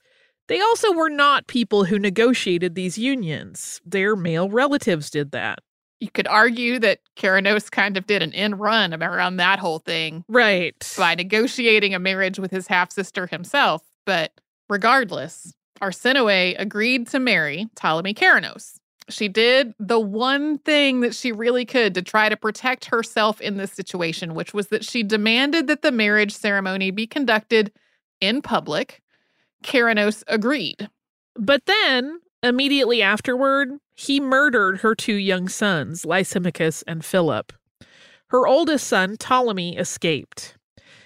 they 0.48 0.60
also 0.60 0.92
were 0.92 1.10
not 1.10 1.46
people 1.46 1.84
who 1.84 1.98
negotiated 1.98 2.74
these 2.74 2.98
unions. 2.98 3.80
Their 3.84 4.16
male 4.16 4.48
relatives 4.48 5.10
did 5.10 5.32
that. 5.32 5.60
You 6.00 6.10
could 6.10 6.26
argue 6.26 6.80
that 6.80 6.98
Keranos 7.16 7.70
kind 7.70 7.96
of 7.96 8.06
did 8.06 8.22
an 8.22 8.32
in 8.32 8.56
run 8.56 8.92
around 9.02 9.36
that 9.36 9.60
whole 9.60 9.78
thing. 9.78 10.24
Right. 10.28 10.74
By 10.98 11.14
negotiating 11.14 11.94
a 11.94 12.00
marriage 12.00 12.40
with 12.40 12.50
his 12.50 12.66
half 12.66 12.90
sister 12.90 13.28
himself. 13.28 13.82
But 14.04 14.32
regardless, 14.68 15.54
Arsinoe 15.80 16.56
agreed 16.58 17.06
to 17.08 17.20
marry 17.20 17.68
Ptolemy 17.76 18.14
Keranos. 18.14 18.78
She 19.08 19.28
did 19.28 19.74
the 19.78 20.00
one 20.00 20.58
thing 20.58 21.00
that 21.00 21.14
she 21.14 21.32
really 21.32 21.64
could 21.64 21.94
to 21.94 22.02
try 22.02 22.28
to 22.28 22.36
protect 22.36 22.86
herself 22.86 23.40
in 23.40 23.56
this 23.56 23.72
situation, 23.72 24.34
which 24.34 24.54
was 24.54 24.68
that 24.68 24.84
she 24.84 25.02
demanded 25.02 25.66
that 25.66 25.82
the 25.82 25.92
marriage 25.92 26.32
ceremony 26.32 26.90
be 26.90 27.06
conducted 27.06 27.72
in 28.20 28.42
public. 28.42 29.01
Keranos 29.62 30.22
agreed. 30.26 30.88
But 31.36 31.66
then, 31.66 32.20
immediately 32.42 33.02
afterward, 33.02 33.70
he 33.94 34.20
murdered 34.20 34.80
her 34.80 34.94
two 34.94 35.14
young 35.14 35.48
sons, 35.48 36.04
Lysimachus 36.04 36.82
and 36.86 37.04
Philip. 37.04 37.52
Her 38.28 38.46
oldest 38.46 38.86
son, 38.86 39.16
Ptolemy, 39.16 39.76
escaped. 39.76 40.56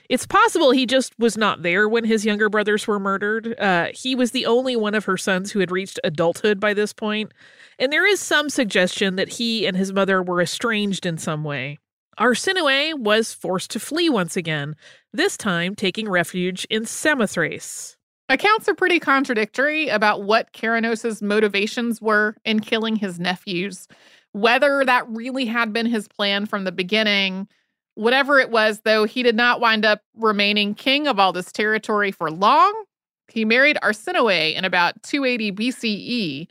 It's 0.09 0.27
possible 0.27 0.71
he 0.71 0.87
just 0.87 1.13
was 1.19 1.37
not 1.37 1.63
there 1.63 1.89
when 1.89 2.05
his 2.05 2.25
younger 2.25 2.49
brothers 2.49 2.87
were 2.87 3.01
murdered. 3.01 3.59
Uh, 3.59 3.89
he 3.93 4.15
was 4.15 4.31
the 4.31 4.47
only 4.47 4.77
one 4.77 4.95
of 4.95 5.05
her 5.07 5.17
sons 5.17 5.51
who 5.51 5.59
had 5.59 5.73
reached 5.73 5.99
adulthood 6.05 6.61
by 6.61 6.75
this 6.75 6.93
point, 6.93 7.33
and 7.79 7.93
there 7.93 8.07
is 8.07 8.21
some 8.21 8.49
suggestion 8.49 9.17
that 9.17 9.31
he 9.35 9.67
and 9.67 9.77
his 9.77 9.93
mother 9.93 10.23
were 10.23 10.41
estranged 10.41 11.05
in 11.05 11.19
some 11.19 11.43
way. 11.43 11.79
Arsinoe 12.19 12.95
was 12.95 13.35
forced 13.35 13.71
to 13.73 13.81
flee 13.81 14.09
once 14.09 14.37
again, 14.37 14.77
this 15.13 15.37
time 15.37 15.75
taking 15.75 16.09
refuge 16.09 16.67
in 16.71 16.87
Samothrace. 16.87 17.97
Accounts 18.29 18.69
are 18.69 18.75
pretty 18.75 18.99
contradictory 18.99 19.89
about 19.89 20.25
what 20.25 20.53
Keraunos' 20.53 21.23
motivations 21.23 22.01
were 22.01 22.37
in 22.45 22.61
killing 22.61 22.97
his 22.97 23.21
nephews, 23.21 23.87
whether 24.33 24.85
that 24.85 25.09
really 25.09 25.47
had 25.47 25.73
been 25.73 25.87
his 25.87 26.09
plan 26.09 26.47
from 26.47 26.65
the 26.65 26.73
beginning 26.73 27.49
Whatever 27.97 28.39
it 28.39 28.51
was, 28.51 28.81
though, 28.85 29.05
he 29.05 29.23
did 29.23 29.37
not 29.37 29.59
wind 29.59 29.87
up 29.87 30.03
remaining 30.15 30.75
king 30.75 31.09
of 31.09 31.19
all 31.19 31.33
this 31.33 31.51
territory 31.51 32.13
for 32.13 32.31
long. 32.31 32.85
He 33.29 33.47
married 33.47 33.79
Arsinoe 33.83 34.55
in 34.55 34.67
about 34.67 35.03
280 35.03 35.53
BCE. 35.53 36.49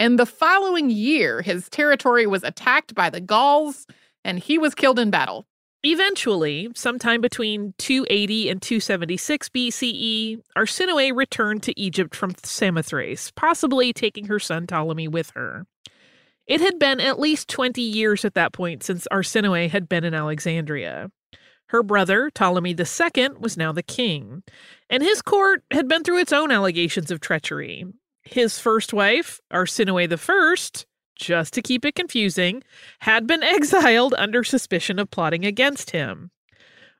And 0.00 0.18
the 0.18 0.24
following 0.24 0.88
year, 0.88 1.42
his 1.42 1.68
territory 1.68 2.26
was 2.26 2.42
attacked 2.42 2.94
by 2.94 3.10
the 3.10 3.20
Gauls 3.20 3.86
and 4.24 4.38
he 4.38 4.56
was 4.56 4.74
killed 4.74 4.98
in 4.98 5.10
battle. 5.10 5.46
Eventually, 5.88 6.68
sometime 6.74 7.20
between 7.20 7.72
280 7.78 8.48
and 8.48 8.60
276 8.60 9.48
BCE, 9.50 10.42
Arsinoe 10.58 11.14
returned 11.14 11.62
to 11.62 11.80
Egypt 11.80 12.12
from 12.12 12.34
Samothrace, 12.42 13.30
possibly 13.30 13.92
taking 13.92 14.26
her 14.26 14.40
son 14.40 14.66
Ptolemy 14.66 15.06
with 15.06 15.30
her. 15.36 15.64
It 16.48 16.60
had 16.60 16.80
been 16.80 16.98
at 16.98 17.20
least 17.20 17.48
20 17.48 17.80
years 17.80 18.24
at 18.24 18.34
that 18.34 18.52
point 18.52 18.82
since 18.82 19.06
Arsinoe 19.12 19.70
had 19.70 19.88
been 19.88 20.02
in 20.02 20.12
Alexandria. 20.12 21.12
Her 21.66 21.84
brother, 21.84 22.30
Ptolemy 22.34 22.74
II, 22.76 23.28
was 23.38 23.56
now 23.56 23.70
the 23.70 23.84
king, 23.84 24.42
and 24.90 25.04
his 25.04 25.22
court 25.22 25.62
had 25.70 25.86
been 25.86 26.02
through 26.02 26.18
its 26.18 26.32
own 26.32 26.50
allegations 26.50 27.12
of 27.12 27.20
treachery. 27.20 27.86
His 28.22 28.58
first 28.58 28.92
wife, 28.92 29.40
Arsinoe 29.52 30.12
I, 30.12 30.84
just 31.16 31.52
to 31.54 31.62
keep 31.62 31.84
it 31.84 31.94
confusing, 31.94 32.62
had 33.00 33.26
been 33.26 33.42
exiled 33.42 34.14
under 34.16 34.44
suspicion 34.44 34.98
of 34.98 35.10
plotting 35.10 35.44
against 35.44 35.90
him. 35.90 36.30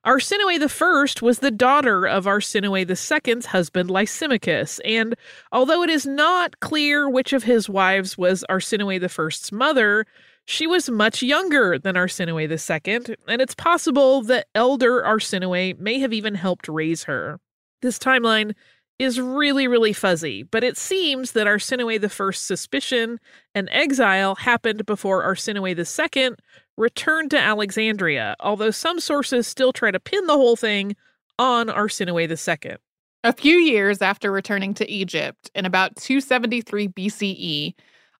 Arsinoe 0.07 0.53
I 0.53 1.25
was 1.25 1.41
the 1.41 1.51
daughter 1.51 2.07
of 2.07 2.27
Arsinoe 2.27 2.79
II's 2.79 3.47
husband 3.47 3.91
Lysimachus, 3.91 4.79
and 4.85 5.17
although 5.51 5.83
it 5.83 5.91
is 5.91 6.07
not 6.07 6.61
clear 6.61 7.09
which 7.11 7.33
of 7.33 7.43
his 7.43 7.69
wives 7.69 8.17
was 8.17 8.45
Arsinoe 8.49 9.03
I's 9.03 9.51
mother, 9.51 10.07
she 10.45 10.69
was 10.69 10.89
much 10.89 11.25
younger 11.25 11.77
than 11.77 11.97
Arsinoe 11.97 12.41
II, 12.41 13.17
and 13.27 13.43
it's 13.43 13.57
possible 13.57 14.23
that 14.23 14.47
elder 14.55 15.03
Arsinoe 15.03 15.77
may 15.81 15.99
have 15.99 16.13
even 16.13 16.37
helped 16.37 16.69
raise 16.69 17.03
her. 17.05 17.41
This 17.83 17.99
timeline 17.99 18.55
is 18.99 19.21
really, 19.21 19.69
really 19.69 19.93
fuzzy, 19.93 20.43
but 20.43 20.65
it 20.65 20.77
seems 20.77 21.33
that 21.33 21.47
Arsinoe 21.47 22.03
I's 22.03 22.39
suspicion 22.39 23.19
and 23.55 23.69
exile 23.71 24.35
happened 24.35 24.87
before 24.87 25.23
Arsinoe 25.23 25.77
II 25.77 26.31
returned 26.77 27.31
to 27.31 27.39
Alexandria, 27.39 28.37
although 28.41 28.71
some 28.71 29.01
sources 29.01 29.47
still 29.47 29.73
try 29.73 29.91
to 29.91 30.01
pin 30.01 30.27
the 30.27 30.35
whole 30.35 30.57
thing 30.57 30.97
on 31.39 31.69
Arsinoe 31.69 32.29
II. 32.29 32.77
A 33.25 33.33
few 33.33 33.57
years 33.57 34.01
after 34.01 34.31
returning 34.31 34.73
to 34.75 34.91
Egypt, 34.91 35.51
in 35.55 35.67
about 35.67 35.97
273 35.97 36.89
BCE, 36.89 37.75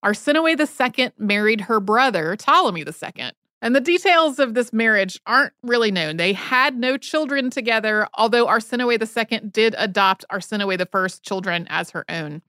Arsinoe 0.05 0.99
II 0.99 1.11
married 1.19 1.63
her 1.63 1.81
brother, 1.81 2.37
Ptolemy 2.37 2.83
II. 2.83 3.31
And 3.63 3.75
the 3.75 3.81
details 3.81 4.39
of 4.39 4.55
this 4.55 4.73
marriage 4.73 5.19
aren't 5.27 5.55
really 5.63 5.91
known. 5.91 6.19
They 6.19 6.35
had 6.35 6.77
no 6.77 6.97
children 6.97 7.51
together, 7.51 8.07
although 8.15 8.47
Arsinoe 8.47 8.93
II 8.93 9.41
did 9.51 9.75
adopt 9.79 10.25
Arsinoe 10.31 11.05
I's 11.05 11.19
children 11.21 11.67
as 11.71 11.91
her 11.91 12.05
own. 12.09 12.43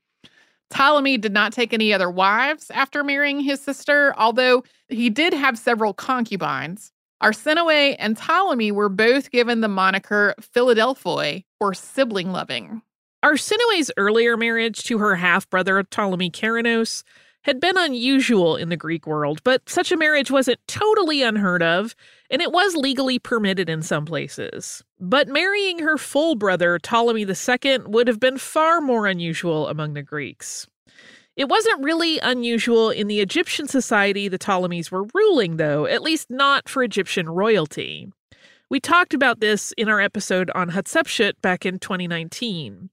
Ptolemy 0.70 1.18
did 1.18 1.32
not 1.32 1.54
take 1.54 1.74
any 1.74 1.94
other 1.94 2.12
wives 2.12 2.70
after 2.72 3.04
marrying 3.04 3.40
his 3.40 3.62
sister, 3.62 4.14
although 4.18 4.64
he 4.90 5.10
did 5.10 5.34
have 5.34 5.58
several 5.58 5.94
concubines. 5.94 6.92
Arsinoe 7.24 7.96
and 7.98 8.18
Ptolemy 8.18 8.72
were 8.72 8.90
both 8.90 9.32
given 9.32 9.62
the 9.62 9.68
moniker 9.68 10.36
Philadelphoi, 10.42 11.46
or 11.60 11.74
sibling 11.74 12.32
loving. 12.32 12.82
Arsinoe's 13.24 13.92
earlier 13.98 14.38
marriage 14.38 14.84
to 14.84 15.00
her 15.00 15.16
half 15.16 15.50
brother 15.50 15.82
Ptolemy 15.84 16.30
Keraunos 16.30 17.04
had 17.48 17.62
been 17.62 17.78
unusual 17.78 18.58
in 18.58 18.68
the 18.68 18.76
Greek 18.76 19.08
world, 19.08 19.42
but 19.46 19.68
such 19.70 19.90
a 19.92 19.98
marriage 19.98 20.30
wasn't 20.30 20.60
totally 20.68 21.24
unheard 21.24 21.64
of, 21.64 21.96
and 22.30 22.42
it 22.42 22.52
was 22.52 22.76
legally 22.76 23.18
permitted 23.18 23.70
in 23.70 23.82
some 23.82 24.06
places. 24.06 24.84
But 25.00 25.30
marrying 25.30 25.80
her 25.80 25.98
full 25.98 26.36
brother, 26.36 26.78
Ptolemy 26.78 27.22
II, 27.22 27.80
would 27.86 28.10
have 28.10 28.20
been 28.20 28.38
far 28.38 28.82
more 28.82 29.08
unusual 29.08 29.70
among 29.70 29.94
the 29.94 30.04
Greeks. 30.04 30.68
It 31.38 31.48
wasn't 31.48 31.84
really 31.84 32.20
unusual 32.20 32.90
in 32.90 33.08
the 33.08 33.22
Egyptian 33.22 33.68
society 33.68 34.28
the 34.28 34.38
Ptolemies 34.38 34.92
were 34.92 35.06
ruling, 35.14 35.56
though, 35.56 35.86
at 35.86 36.02
least 36.02 36.30
not 36.30 36.68
for 36.68 36.84
Egyptian 36.84 37.30
royalty. 37.30 38.12
We 38.70 38.82
talked 38.82 39.14
about 39.14 39.40
this 39.40 39.72
in 39.78 39.88
our 39.88 40.02
episode 40.02 40.52
on 40.54 40.72
Hatshepsut 40.72 41.34
back 41.42 41.66
in 41.66 41.80
2019. 41.80 42.90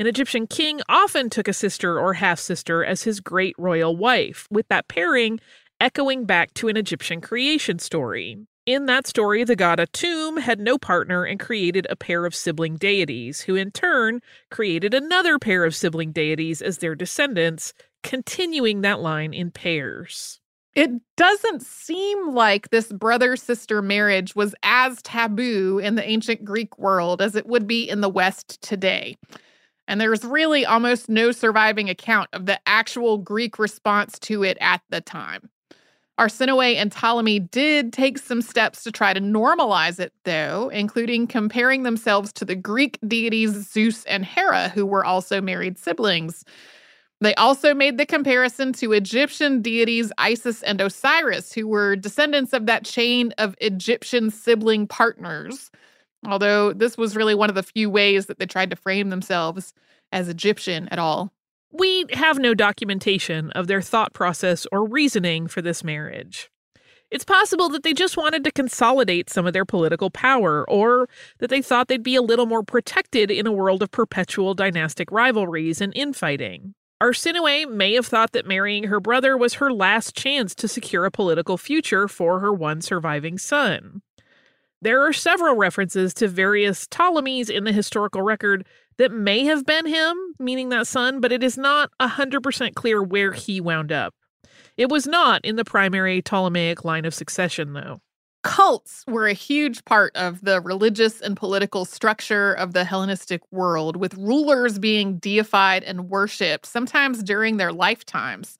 An 0.00 0.06
Egyptian 0.06 0.46
king 0.46 0.80
often 0.88 1.28
took 1.28 1.46
a 1.46 1.52
sister 1.52 2.00
or 2.00 2.14
half 2.14 2.38
sister 2.38 2.82
as 2.82 3.02
his 3.02 3.20
great 3.20 3.54
royal 3.58 3.94
wife, 3.94 4.48
with 4.50 4.66
that 4.68 4.88
pairing 4.88 5.40
echoing 5.78 6.24
back 6.24 6.54
to 6.54 6.68
an 6.68 6.78
Egyptian 6.78 7.20
creation 7.20 7.78
story. 7.78 8.38
In 8.64 8.86
that 8.86 9.06
story, 9.06 9.44
the 9.44 9.56
god 9.56 9.78
Atum 9.78 10.40
had 10.40 10.58
no 10.58 10.78
partner 10.78 11.24
and 11.24 11.38
created 11.38 11.86
a 11.90 11.96
pair 11.96 12.24
of 12.24 12.34
sibling 12.34 12.76
deities, 12.76 13.42
who 13.42 13.56
in 13.56 13.72
turn 13.72 14.22
created 14.50 14.94
another 14.94 15.38
pair 15.38 15.66
of 15.66 15.76
sibling 15.76 16.12
deities 16.12 16.62
as 16.62 16.78
their 16.78 16.94
descendants, 16.94 17.74
continuing 18.02 18.80
that 18.80 19.00
line 19.00 19.34
in 19.34 19.50
pairs. 19.50 20.40
It 20.74 20.92
doesn't 21.18 21.60
seem 21.60 22.32
like 22.32 22.70
this 22.70 22.90
brother 22.90 23.36
sister 23.36 23.82
marriage 23.82 24.34
was 24.34 24.54
as 24.62 25.02
taboo 25.02 25.78
in 25.78 25.96
the 25.96 26.08
ancient 26.08 26.42
Greek 26.42 26.78
world 26.78 27.20
as 27.20 27.36
it 27.36 27.44
would 27.44 27.66
be 27.66 27.86
in 27.86 28.00
the 28.00 28.08
West 28.08 28.62
today. 28.62 29.18
And 29.90 30.00
there's 30.00 30.24
really 30.24 30.64
almost 30.64 31.08
no 31.08 31.32
surviving 31.32 31.90
account 31.90 32.30
of 32.32 32.46
the 32.46 32.60
actual 32.64 33.18
Greek 33.18 33.58
response 33.58 34.20
to 34.20 34.44
it 34.44 34.56
at 34.60 34.82
the 34.88 35.00
time. 35.00 35.50
Arsinoe 36.16 36.76
and 36.76 36.92
Ptolemy 36.92 37.40
did 37.40 37.92
take 37.92 38.16
some 38.16 38.40
steps 38.40 38.84
to 38.84 38.92
try 38.92 39.12
to 39.12 39.20
normalize 39.20 39.98
it, 39.98 40.12
though, 40.22 40.68
including 40.68 41.26
comparing 41.26 41.82
themselves 41.82 42.32
to 42.34 42.44
the 42.44 42.54
Greek 42.54 43.00
deities 43.08 43.68
Zeus 43.68 44.04
and 44.04 44.24
Hera, 44.24 44.68
who 44.68 44.86
were 44.86 45.04
also 45.04 45.40
married 45.40 45.76
siblings. 45.76 46.44
They 47.20 47.34
also 47.34 47.74
made 47.74 47.98
the 47.98 48.06
comparison 48.06 48.72
to 48.74 48.92
Egyptian 48.92 49.60
deities 49.60 50.12
Isis 50.18 50.62
and 50.62 50.80
Osiris, 50.80 51.52
who 51.52 51.66
were 51.66 51.96
descendants 51.96 52.52
of 52.52 52.66
that 52.66 52.84
chain 52.84 53.34
of 53.38 53.56
Egyptian 53.60 54.30
sibling 54.30 54.86
partners. 54.86 55.72
Although 56.26 56.72
this 56.72 56.96
was 56.98 57.16
really 57.16 57.34
one 57.34 57.48
of 57.48 57.54
the 57.54 57.62
few 57.62 57.88
ways 57.88 58.26
that 58.26 58.38
they 58.38 58.46
tried 58.46 58.70
to 58.70 58.76
frame 58.76 59.10
themselves 59.10 59.72
as 60.12 60.28
Egyptian 60.28 60.88
at 60.88 60.98
all. 60.98 61.32
We 61.72 62.06
have 62.12 62.38
no 62.38 62.52
documentation 62.52 63.50
of 63.52 63.68
their 63.68 63.80
thought 63.80 64.12
process 64.12 64.66
or 64.72 64.86
reasoning 64.86 65.46
for 65.46 65.62
this 65.62 65.84
marriage. 65.84 66.50
It's 67.10 67.24
possible 67.24 67.68
that 67.70 67.82
they 67.82 67.92
just 67.92 68.16
wanted 68.16 68.44
to 68.44 68.52
consolidate 68.52 69.30
some 69.30 69.46
of 69.46 69.52
their 69.52 69.64
political 69.64 70.10
power, 70.10 70.68
or 70.68 71.08
that 71.38 71.50
they 71.50 71.60
thought 71.60 71.88
they'd 71.88 72.02
be 72.02 72.14
a 72.14 72.22
little 72.22 72.46
more 72.46 72.62
protected 72.62 73.30
in 73.30 73.46
a 73.46 73.52
world 73.52 73.82
of 73.82 73.90
perpetual 73.90 74.54
dynastic 74.54 75.10
rivalries 75.10 75.80
and 75.80 75.92
infighting. 75.96 76.74
Arsinoe 77.02 77.68
may 77.68 77.94
have 77.94 78.06
thought 78.06 78.32
that 78.32 78.46
marrying 78.46 78.84
her 78.84 79.00
brother 79.00 79.36
was 79.36 79.54
her 79.54 79.72
last 79.72 80.14
chance 80.14 80.54
to 80.56 80.68
secure 80.68 81.04
a 81.04 81.10
political 81.10 81.56
future 81.56 82.06
for 82.06 82.40
her 82.40 82.52
one 82.52 82.80
surviving 82.80 83.38
son. 83.38 84.02
There 84.82 85.02
are 85.06 85.12
several 85.12 85.56
references 85.56 86.14
to 86.14 86.28
various 86.28 86.86
Ptolemies 86.86 87.50
in 87.50 87.64
the 87.64 87.72
historical 87.72 88.22
record 88.22 88.66
that 88.96 89.12
may 89.12 89.44
have 89.44 89.66
been 89.66 89.84
him, 89.84 90.16
meaning 90.38 90.70
that 90.70 90.86
son, 90.86 91.20
but 91.20 91.32
it 91.32 91.42
is 91.42 91.58
not 91.58 91.90
100% 92.00 92.74
clear 92.74 93.02
where 93.02 93.32
he 93.32 93.60
wound 93.60 93.92
up. 93.92 94.14
It 94.78 94.88
was 94.88 95.06
not 95.06 95.44
in 95.44 95.56
the 95.56 95.64
primary 95.64 96.22
Ptolemaic 96.22 96.82
line 96.82 97.04
of 97.04 97.12
succession, 97.12 97.74
though. 97.74 98.00
Cults 98.42 99.04
were 99.06 99.26
a 99.26 99.34
huge 99.34 99.84
part 99.84 100.16
of 100.16 100.40
the 100.40 100.62
religious 100.62 101.20
and 101.20 101.36
political 101.36 101.84
structure 101.84 102.54
of 102.54 102.72
the 102.72 102.84
Hellenistic 102.84 103.42
world, 103.50 103.96
with 103.96 104.14
rulers 104.14 104.78
being 104.78 105.18
deified 105.18 105.82
and 105.82 106.08
worshipped, 106.08 106.64
sometimes 106.64 107.22
during 107.22 107.58
their 107.58 107.72
lifetimes. 107.72 108.56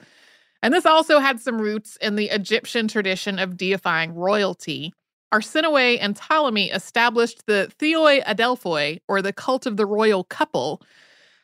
And 0.63 0.75
this 0.75 0.85
also 0.85 1.19
had 1.19 1.41
some 1.41 1.59
roots 1.59 1.97
in 2.03 2.17
the 2.17 2.29
Egyptian 2.29 2.89
tradition 2.89 3.39
of 3.39 3.57
deifying 3.57 4.15
royalty. 4.15 4.93
Arsinoe 5.33 5.99
and 6.01 6.17
Ptolemy 6.17 6.71
established 6.71 7.47
the 7.47 7.71
Theoi 7.79 8.21
Adelphoi, 8.23 9.01
or 9.09 9.23
the 9.23 9.33
cult 9.33 9.65
of 9.67 9.77
the 9.77 9.87
royal 9.87 10.25
couple. 10.25 10.83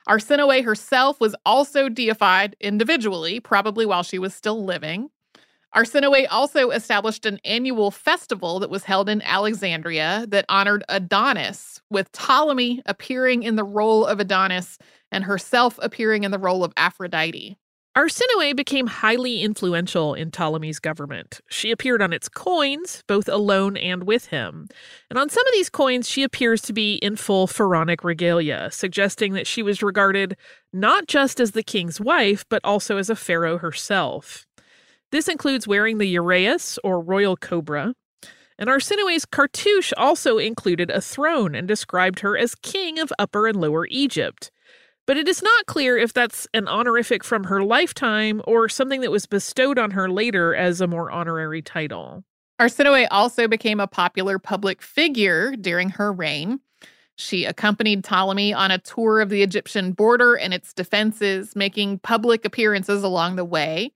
Arsinoe 0.09 0.65
herself 0.65 1.21
was 1.21 1.37
also 1.45 1.89
deified 1.89 2.57
individually, 2.61 3.41
probably 3.41 3.87
while 3.87 4.03
she 4.03 4.19
was 4.19 4.35
still 4.35 4.65
living. 4.65 5.11
Arsinoe 5.75 6.27
also 6.31 6.71
established 6.71 7.27
an 7.27 7.39
annual 7.45 7.91
festival 7.91 8.61
that 8.61 8.71
was 8.71 8.85
held 8.85 9.09
in 9.09 9.21
Alexandria 9.23 10.25
that 10.29 10.47
honored 10.49 10.85
Adonis, 10.89 11.83
with 11.91 12.11
Ptolemy 12.13 12.83
appearing 12.87 13.43
in 13.43 13.57
the 13.57 13.65
role 13.65 14.07
of 14.07 14.19
Adonis 14.19 14.79
and 15.13 15.25
herself 15.25 15.79
appearing 15.83 16.25
in 16.25 16.31
the 16.31 16.39
role 16.39 16.65
of 16.65 16.73
Aphrodite. 16.77 17.59
Arsinoe 17.97 18.55
became 18.55 18.89
highly 18.89 19.41
influential 19.41 20.13
in 20.13 20.31
Ptolemy's 20.31 20.79
government. 20.79 21.41
She 21.49 21.71
appeared 21.71 22.03
on 22.03 22.13
its 22.13 22.29
coins, 22.29 23.03
both 23.07 23.27
alone 23.27 23.79
and 23.79 24.05
with 24.05 24.27
him. 24.27 24.69
And 25.09 25.19
on 25.19 25.31
some 25.31 25.47
of 25.47 25.53
these 25.55 25.71
coins, 25.71 26.07
she 26.07 26.23
appears 26.23 26.61
to 26.63 26.75
be 26.75 26.97
in 26.97 27.17
full 27.17 27.47
pharaonic 27.47 28.05
regalia, 28.05 28.69
suggesting 28.71 29.33
that 29.33 29.47
she 29.47 29.63
was 29.63 29.83
regarded 29.83 30.37
not 30.75 31.07
just 31.07 31.41
as 31.41 31.53
the 31.53 31.63
king's 31.63 31.99
wife, 31.99 32.45
but 32.51 32.61
also 32.65 32.99
as 32.99 33.09
a 33.09 33.17
pharaoh 33.17 33.57
herself. 33.57 34.47
This 35.11 35.27
includes 35.27 35.67
wearing 35.67 35.97
the 35.97 36.17
uraeus, 36.17 36.79
or 36.85 37.01
royal 37.01 37.35
cobra. 37.35 37.95
And 38.59 38.69
Arsinoe's 38.69 39.25
cartouche 39.25 39.95
also 39.97 40.37
included 40.37 40.91
a 40.91 41.01
throne 41.01 41.55
and 41.55 41.67
described 41.67 42.21
her 42.21 42.37
as 42.37 42.55
king 42.57 42.99
of 42.99 43.11
Upper 43.19 43.47
and 43.47 43.59
Lower 43.59 43.87
Egypt. 43.87 44.51
But 45.07 45.17
it 45.17 45.29
is 45.29 45.43
not 45.43 45.67
clear 45.67 45.97
if 45.97 46.13
that's 46.13 46.49
an 46.53 46.67
honorific 46.67 47.23
from 47.23 47.45
her 47.45 47.63
lifetime 47.63 48.43
or 48.45 48.69
something 48.69 49.03
that 49.03 49.11
was 49.11 49.27
bestowed 49.27 49.79
on 49.79 49.93
her 49.93 50.11
later 50.11 50.55
as 50.55 50.81
a 50.81 50.89
more 50.89 51.11
honorary 51.11 51.63
title. 51.63 52.25
Arsinoe 52.61 53.07
also 53.11 53.47
became 53.47 53.81
a 53.81 53.87
popular 53.87 54.39
public 54.39 54.83
figure 54.83 55.55
during 55.57 55.91
her 55.91 56.13
reign. 56.13 56.61
She 57.17 57.45
accompanied 57.45 58.05
Ptolemy 58.05 58.53
on 58.53 58.71
a 58.71 58.79
tour 58.79 59.21
of 59.21 59.31
the 59.31 59.43
Egyptian 59.43 59.93
border 59.93 60.35
and 60.35 60.53
its 60.53 60.75
defenses, 60.75 61.57
making 61.57 62.01
public 62.01 62.45
appearances 62.45 63.03
along 63.03 63.37
the 63.37 63.45
way. 63.45 63.93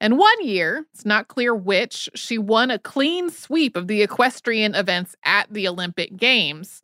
And 0.00 0.18
one 0.18 0.44
year, 0.44 0.86
it's 0.92 1.04
not 1.04 1.28
clear 1.28 1.54
which, 1.54 2.08
she 2.14 2.36
won 2.38 2.70
a 2.70 2.78
clean 2.78 3.30
sweep 3.30 3.76
of 3.76 3.88
the 3.88 4.02
equestrian 4.02 4.74
events 4.74 5.16
at 5.24 5.52
the 5.52 5.66
Olympic 5.66 6.16
Games. 6.16 6.82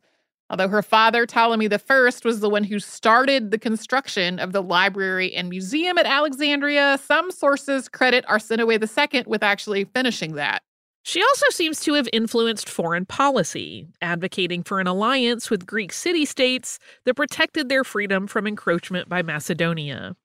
Although 0.51 0.67
her 0.67 0.81
father, 0.83 1.25
Ptolemy 1.25 1.69
I, 1.71 2.11
was 2.25 2.41
the 2.41 2.49
one 2.49 2.65
who 2.65 2.77
started 2.77 3.51
the 3.51 3.57
construction 3.57 4.37
of 4.37 4.51
the 4.51 4.61
library 4.61 5.33
and 5.33 5.47
museum 5.47 5.97
at 5.97 6.05
Alexandria, 6.05 6.99
some 7.01 7.31
sources 7.31 7.87
credit 7.87 8.25
Arsinoe 8.25 8.69
II 8.69 9.23
with 9.27 9.43
actually 9.43 9.85
finishing 9.85 10.35
that. 10.35 10.61
She 11.03 11.23
also 11.23 11.45
seems 11.51 11.79
to 11.79 11.93
have 11.93 12.09
influenced 12.11 12.67
foreign 12.67 13.05
policy, 13.05 13.87
advocating 14.01 14.61
for 14.61 14.81
an 14.81 14.87
alliance 14.87 15.49
with 15.49 15.65
Greek 15.65 15.93
city 15.93 16.25
states 16.25 16.79
that 17.05 17.15
protected 17.15 17.69
their 17.69 17.85
freedom 17.85 18.27
from 18.27 18.45
encroachment 18.45 19.07
by 19.07 19.21
Macedonia. 19.21 20.17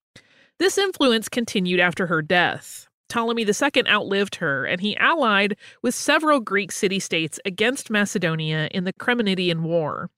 This 0.59 0.77
influence 0.77 1.29
continued 1.29 1.79
after 1.79 2.09
her 2.09 2.21
death. 2.21 2.89
Ptolemy 3.09 3.45
II 3.47 3.89
outlived 3.89 4.37
her, 4.37 4.65
and 4.65 4.81
he 4.81 4.97
allied 4.97 5.57
with 5.83 5.95
several 5.95 6.41
Greek 6.41 6.73
city 6.73 6.99
states 6.99 7.39
against 7.45 7.91
Macedonia 7.91 8.69
in 8.73 8.85
the 8.85 8.93
Chremonidean 8.93 9.63
War. 9.63 10.11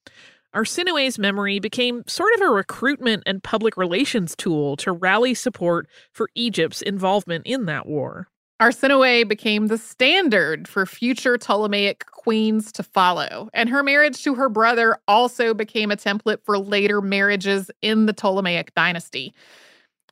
Arsinoe's 0.54 1.18
memory 1.18 1.58
became 1.58 2.02
sort 2.06 2.34
of 2.34 2.40
a 2.40 2.48
recruitment 2.48 3.22
and 3.26 3.42
public 3.42 3.76
relations 3.76 4.34
tool 4.34 4.76
to 4.78 4.92
rally 4.92 5.34
support 5.34 5.86
for 6.12 6.28
Egypt's 6.34 6.80
involvement 6.82 7.46
in 7.46 7.66
that 7.66 7.86
war. 7.86 8.28
Arsinoe 8.60 9.28
became 9.28 9.68
the 9.68 9.78
standard 9.78 10.66
for 10.66 10.84
future 10.84 11.38
Ptolemaic 11.38 12.06
queens 12.06 12.72
to 12.72 12.82
follow, 12.82 13.48
and 13.54 13.68
her 13.68 13.84
marriage 13.84 14.24
to 14.24 14.34
her 14.34 14.48
brother 14.48 14.98
also 15.06 15.54
became 15.54 15.92
a 15.92 15.96
template 15.96 16.42
for 16.42 16.58
later 16.58 17.00
marriages 17.00 17.70
in 17.82 18.06
the 18.06 18.12
Ptolemaic 18.12 18.74
dynasty. 18.74 19.32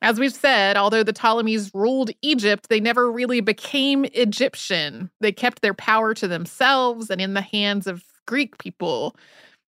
As 0.01 0.19
we've 0.19 0.33
said, 0.33 0.77
although 0.77 1.03
the 1.03 1.13
Ptolemies 1.13 1.71
ruled 1.73 2.11
Egypt, 2.21 2.69
they 2.69 2.79
never 2.79 3.11
really 3.11 3.41
became 3.41 4.05
Egyptian. 4.13 5.09
They 5.21 5.31
kept 5.31 5.61
their 5.61 5.73
power 5.73 6.13
to 6.13 6.27
themselves 6.27 7.09
and 7.09 7.19
in 7.19 7.33
the 7.33 7.41
hands 7.41 7.87
of 7.87 8.03
Greek 8.27 8.57
people. 8.59 9.15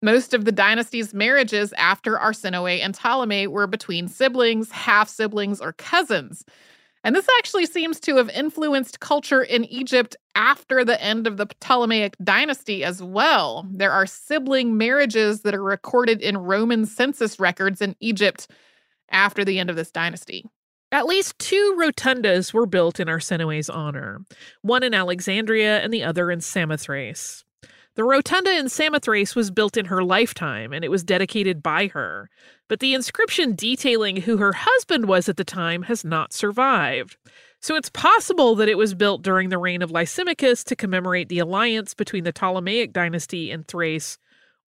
Most 0.01 0.33
of 0.33 0.45
the 0.45 0.51
dynasty's 0.51 1.13
marriages 1.13 1.73
after 1.73 2.17
Arsinoe 2.17 2.79
and 2.81 2.93
Ptolemy 2.93 3.47
were 3.47 3.67
between 3.67 4.07
siblings, 4.07 4.69
half 4.69 5.09
siblings, 5.09 5.61
or 5.61 5.73
cousins. 5.73 6.43
And 7.03 7.15
this 7.15 7.27
actually 7.39 7.65
seems 7.65 7.99
to 8.01 8.17
have 8.17 8.29
influenced 8.29 8.99
culture 8.99 9.41
in 9.41 9.63
Egypt 9.65 10.15
after 10.35 10.83
the 10.83 11.01
end 11.01 11.25
of 11.25 11.37
the 11.37 11.45
Ptolemaic 11.45 12.15
dynasty 12.23 12.83
as 12.83 13.01
well. 13.01 13.65
There 13.71 13.91
are 13.91 14.05
sibling 14.05 14.77
marriages 14.77 15.41
that 15.41 15.55
are 15.55 15.63
recorded 15.63 16.21
in 16.21 16.37
Roman 16.37 16.85
census 16.85 17.39
records 17.39 17.81
in 17.81 17.95
Egypt 18.01 18.47
after 19.09 19.43
the 19.43 19.59
end 19.59 19.69
of 19.69 19.75
this 19.75 19.91
dynasty. 19.91 20.45
At 20.91 21.05
least 21.05 21.37
two 21.37 21.75
rotundas 21.77 22.53
were 22.53 22.65
built 22.65 22.99
in 22.99 23.09
Arsinoe's 23.09 23.69
honor, 23.69 24.21
one 24.61 24.83
in 24.83 24.93
Alexandria 24.93 25.79
and 25.81 25.93
the 25.93 26.03
other 26.03 26.31
in 26.31 26.39
Samothrace. 26.39 27.43
The 27.95 28.03
rotunda 28.03 28.51
in 28.51 28.69
Samothrace 28.69 29.35
was 29.35 29.51
built 29.51 29.75
in 29.75 29.85
her 29.85 30.03
lifetime 30.03 30.71
and 30.71 30.85
it 30.85 30.91
was 30.91 31.03
dedicated 31.03 31.61
by 31.61 31.87
her, 31.87 32.29
but 32.69 32.79
the 32.79 32.93
inscription 32.93 33.55
detailing 33.55 34.17
who 34.17 34.37
her 34.37 34.53
husband 34.53 35.07
was 35.07 35.27
at 35.27 35.35
the 35.35 35.43
time 35.43 35.83
has 35.83 36.05
not 36.05 36.31
survived. 36.31 37.17
So 37.59 37.75
it's 37.75 37.89
possible 37.89 38.55
that 38.55 38.69
it 38.69 38.77
was 38.77 38.93
built 38.93 39.23
during 39.23 39.49
the 39.49 39.57
reign 39.57 39.81
of 39.81 39.91
Lysimachus 39.91 40.63
to 40.65 40.75
commemorate 40.75 41.27
the 41.27 41.39
alliance 41.39 41.93
between 41.93 42.23
the 42.23 42.31
Ptolemaic 42.31 42.93
dynasty 42.93 43.51
and 43.51 43.67
Thrace 43.67 44.19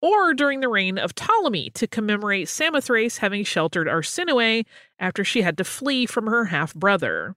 or 0.01 0.33
during 0.33 0.59
the 0.59 0.69
reign 0.69 0.97
of 0.97 1.15
Ptolemy 1.15 1.69
to 1.71 1.87
commemorate 1.87 2.47
Samothrace 2.47 3.17
having 3.17 3.43
sheltered 3.43 3.87
Arsinoe 3.87 4.65
after 4.99 5.23
she 5.23 5.41
had 5.41 5.57
to 5.57 5.63
flee 5.63 6.05
from 6.05 6.27
her 6.27 6.45
half 6.45 6.73
brother. 6.73 7.35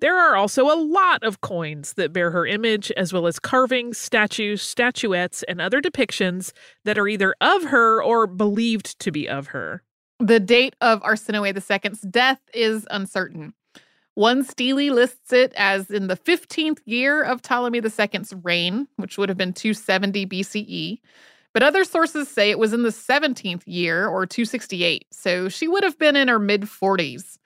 There 0.00 0.18
are 0.18 0.36
also 0.36 0.66
a 0.66 0.76
lot 0.76 1.22
of 1.22 1.40
coins 1.40 1.94
that 1.94 2.12
bear 2.12 2.30
her 2.30 2.46
image, 2.46 2.90
as 2.92 3.12
well 3.12 3.26
as 3.26 3.38
carvings, 3.38 3.96
statues, 3.96 4.60
statuettes, 4.60 5.42
and 5.44 5.60
other 5.60 5.80
depictions 5.80 6.52
that 6.84 6.98
are 6.98 7.08
either 7.08 7.34
of 7.40 7.64
her 7.64 8.02
or 8.02 8.26
believed 8.26 8.98
to 9.00 9.10
be 9.10 9.28
of 9.28 9.48
her. 9.48 9.82
The 10.18 10.40
date 10.40 10.76
of 10.80 11.00
Arsinoe 11.02 11.46
II's 11.46 12.00
death 12.00 12.40
is 12.52 12.86
uncertain. 12.90 13.54
One 14.14 14.44
stele 14.44 14.92
lists 14.92 15.32
it 15.32 15.52
as 15.56 15.90
in 15.90 16.06
the 16.06 16.16
15th 16.16 16.78
year 16.84 17.22
of 17.22 17.42
Ptolemy 17.42 17.80
II's 17.80 18.32
reign, 18.42 18.86
which 18.96 19.18
would 19.18 19.28
have 19.28 19.38
been 19.38 19.52
270 19.52 20.26
BCE. 20.26 21.00
But 21.54 21.62
other 21.62 21.84
sources 21.84 22.28
say 22.28 22.50
it 22.50 22.58
was 22.58 22.72
in 22.72 22.82
the 22.82 22.90
17th 22.90 23.62
year 23.64 24.08
or 24.08 24.26
268, 24.26 25.06
so 25.12 25.48
she 25.48 25.68
would 25.68 25.84
have 25.84 25.98
been 25.98 26.16
in 26.16 26.28
her 26.28 26.40
mid 26.40 26.62
40s. 26.62 27.38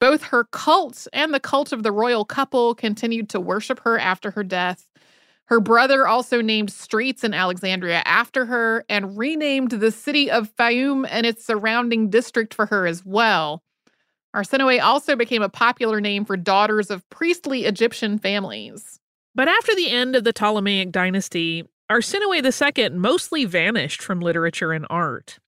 Both 0.00 0.24
her 0.24 0.44
cult 0.44 1.06
and 1.12 1.32
the 1.32 1.38
cult 1.38 1.70
of 1.70 1.84
the 1.84 1.92
royal 1.92 2.24
couple 2.24 2.74
continued 2.74 3.28
to 3.28 3.40
worship 3.40 3.80
her 3.80 3.98
after 3.98 4.32
her 4.32 4.42
death. 4.42 4.88
Her 5.44 5.60
brother 5.60 6.06
also 6.06 6.40
named 6.40 6.72
streets 6.72 7.22
in 7.22 7.34
Alexandria 7.34 8.02
after 8.06 8.46
her 8.46 8.84
and 8.88 9.18
renamed 9.18 9.72
the 9.72 9.92
city 9.92 10.30
of 10.30 10.54
Fayum 10.56 11.06
and 11.08 11.26
its 11.26 11.44
surrounding 11.44 12.08
district 12.08 12.54
for 12.54 12.66
her 12.66 12.86
as 12.86 13.04
well. 13.04 13.62
Arsinoe 14.34 14.82
also 14.82 15.14
became 15.14 15.42
a 15.42 15.50
popular 15.50 16.00
name 16.00 16.24
for 16.24 16.38
daughters 16.38 16.90
of 16.90 17.08
priestly 17.10 17.66
Egyptian 17.66 18.18
families. 18.18 18.98
But 19.34 19.48
after 19.48 19.74
the 19.74 19.90
end 19.90 20.16
of 20.16 20.24
the 20.24 20.32
Ptolemaic 20.32 20.90
dynasty, 20.90 21.68
Arsinoe 21.92 22.42
II 22.42 22.88
mostly 22.90 23.44
vanished 23.44 24.00
from 24.00 24.20
literature 24.20 24.72
and 24.72 24.86
art. 24.88 25.38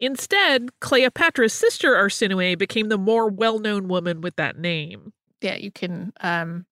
Instead, 0.00 0.68
Cleopatra's 0.80 1.52
sister 1.52 1.94
Arsinoe 1.94 2.58
became 2.58 2.88
the 2.88 2.98
more 2.98 3.28
well 3.28 3.60
known 3.60 3.86
woman 3.86 4.20
with 4.20 4.34
that 4.36 4.58
name. 4.58 5.12
Yeah, 5.40 5.54
you 5.54 5.70
can 5.70 6.12
um, 6.20 6.66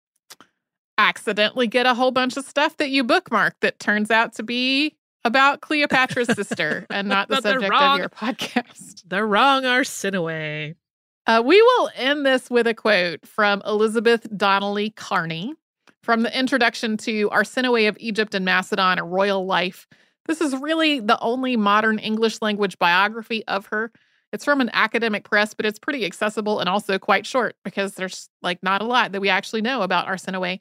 accidentally 0.98 1.68
get 1.68 1.86
a 1.86 1.94
whole 1.94 2.10
bunch 2.10 2.36
of 2.36 2.44
stuff 2.44 2.76
that 2.78 2.90
you 2.90 3.04
bookmark 3.04 3.54
that 3.60 3.78
turns 3.78 4.10
out 4.10 4.34
to 4.34 4.42
be 4.42 4.96
about 5.24 5.60
Cleopatra's 5.60 6.28
sister 6.34 6.84
and 6.90 7.08
not 7.08 7.28
the 7.28 7.40
subject 7.40 7.70
wrong, 7.70 7.94
of 7.94 7.98
your 8.00 8.08
podcast. 8.08 9.04
The 9.08 9.24
wrong 9.24 9.62
Arsinoe. 9.62 10.74
Uh, 11.26 11.42
we 11.44 11.62
will 11.62 11.90
end 11.94 12.26
this 12.26 12.50
with 12.50 12.66
a 12.66 12.74
quote 12.74 13.26
from 13.26 13.62
Elizabeth 13.64 14.26
Donnelly 14.36 14.90
Carney. 14.90 15.54
From 16.05 16.20
the 16.20 16.38
introduction 16.38 16.98
to 16.98 17.30
Arsinoe 17.30 17.88
of 17.88 17.96
Egypt 17.98 18.34
and 18.34 18.44
Macedon, 18.44 18.98
a 18.98 19.05
royal 19.05 19.46
life, 19.46 19.86
this 20.26 20.42
is 20.42 20.55
really 20.55 21.00
the 21.00 21.18
only 21.20 21.57
modern 21.57 21.98
English 21.98 22.42
language 22.42 22.78
biography 22.78 23.42
of 23.46 23.64
her. 23.68 23.90
It's 24.30 24.44
from 24.44 24.61
an 24.61 24.68
academic 24.74 25.24
press, 25.24 25.55
but 25.55 25.64
it's 25.64 25.78
pretty 25.78 26.05
accessible 26.05 26.61
and 26.61 26.68
also 26.68 26.98
quite 26.98 27.24
short 27.24 27.57
because 27.64 27.94
there's 27.94 28.28
like 28.42 28.62
not 28.62 28.82
a 28.82 28.84
lot 28.84 29.12
that 29.12 29.22
we 29.22 29.30
actually 29.30 29.62
know 29.62 29.80
about 29.80 30.07
Arsinoe. 30.07 30.61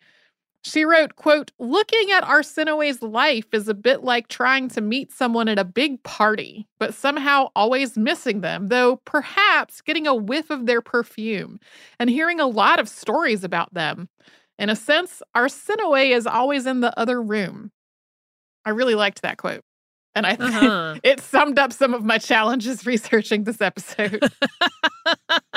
She 0.63 0.85
wrote, 0.85 1.17
quote, 1.17 1.51
looking 1.59 2.09
at 2.11 2.23
Arsinoe's 2.23 3.01
life 3.01 3.47
is 3.51 3.67
a 3.67 3.73
bit 3.73 4.01
like 4.01 4.29
trying 4.29 4.69
to 4.69 4.79
meet 4.79 5.11
someone 5.11 5.49
at 5.49 5.59
a 5.59 5.65
big 5.65 6.01
party, 6.03 6.69
but 6.79 6.93
somehow 6.93 7.49
always 7.53 7.97
missing 7.97 8.39
them, 8.39 8.69
though 8.69 9.01
perhaps 9.03 9.81
getting 9.81 10.07
a 10.07 10.15
whiff 10.15 10.49
of 10.49 10.67
their 10.67 10.81
perfume 10.81 11.59
and 11.99 12.09
hearing 12.09 12.39
a 12.39 12.47
lot 12.47 12.79
of 12.79 12.87
stories 12.87 13.43
about 13.43 13.73
them. 13.73 14.07
In 14.59 14.69
a 14.69 14.75
sense, 14.75 15.21
our 15.33 15.47
Arsinoe 15.47 16.11
is 16.11 16.27
always 16.27 16.65
in 16.65 16.81
the 16.81 16.97
other 16.97 17.21
room. 17.21 17.71
I 18.65 18.69
really 18.69 18.95
liked 18.95 19.21
that 19.23 19.37
quote. 19.37 19.61
And 20.15 20.27
I 20.27 20.35
think 20.35 20.53
uh-huh. 20.53 20.99
it 21.03 21.19
summed 21.19 21.57
up 21.57 21.73
some 21.73 21.93
of 21.93 22.03
my 22.03 22.17
challenges 22.17 22.85
researching 22.85 23.43
this 23.43 23.61
episode. 23.61 24.23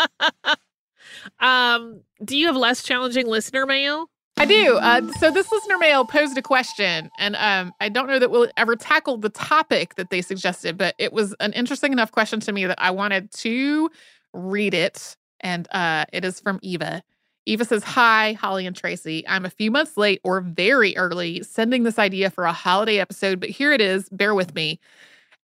um, 1.41 2.01
do 2.25 2.37
you 2.37 2.47
have 2.47 2.57
less 2.57 2.83
challenging 2.83 3.27
listener 3.27 3.67
mail? 3.67 4.09
I 4.39 4.45
do. 4.45 4.77
Uh, 4.77 5.13
so 5.15 5.31
this 5.31 5.51
listener 5.51 5.79
mail 5.79 6.05
posed 6.05 6.37
a 6.37 6.43
question, 6.43 7.11
and 7.19 7.37
um, 7.37 7.73
I 7.81 7.89
don't 7.89 8.07
know 8.07 8.19
that 8.19 8.31
we'll 8.31 8.51
ever 8.59 8.77
tackle 8.77 9.17
the 9.17 9.31
topic 9.31 9.95
that 9.95 10.11
they 10.11 10.21
suggested, 10.21 10.77
but 10.77 10.95
it 10.99 11.15
was 11.15 11.35
an 11.41 11.55
interesting 11.55 11.91
enough 11.91 12.13
question 12.13 12.41
to 12.41 12.53
me 12.53 12.67
that 12.67 12.79
I 12.79 12.91
wanted 12.91 13.33
to 13.33 13.89
read 14.35 14.75
it. 14.75 15.17
And 15.41 15.67
uh, 15.73 16.05
it 16.13 16.25
is 16.25 16.41
from 16.41 16.59
Eva. 16.63 17.03
Eva 17.47 17.65
says, 17.65 17.85
Hi, 17.85 18.33
Holly 18.33 18.67
and 18.67 18.75
Tracy. 18.75 19.27
I'm 19.29 19.45
a 19.45 19.51
few 19.51 19.71
months 19.71 19.97
late 19.97 20.21
or 20.25 20.41
very 20.41 20.97
early 20.97 21.43
sending 21.45 21.85
this 21.85 21.99
idea 21.99 22.29
for 22.29 22.45
a 22.45 22.53
holiday 22.53 22.99
episode, 22.99 23.39
but 23.39 23.51
here 23.51 23.73
it 23.73 23.81
is. 23.81 24.09
Bear 24.11 24.35
with 24.35 24.55
me. 24.55 24.81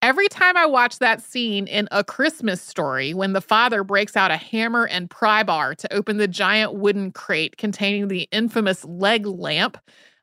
Every 0.00 0.28
time 0.28 0.56
I 0.56 0.64
watch 0.64 1.00
that 1.00 1.20
scene 1.20 1.66
in 1.66 1.88
A 1.90 2.04
Christmas 2.04 2.62
Story, 2.62 3.14
when 3.14 3.32
the 3.32 3.40
father 3.40 3.82
breaks 3.82 4.16
out 4.16 4.30
a 4.30 4.36
hammer 4.36 4.86
and 4.86 5.10
pry 5.10 5.42
bar 5.42 5.74
to 5.74 5.92
open 5.92 6.18
the 6.18 6.28
giant 6.28 6.74
wooden 6.74 7.10
crate 7.10 7.56
containing 7.56 8.06
the 8.06 8.28
infamous 8.30 8.84
leg 8.84 9.26
lamp, 9.26 9.76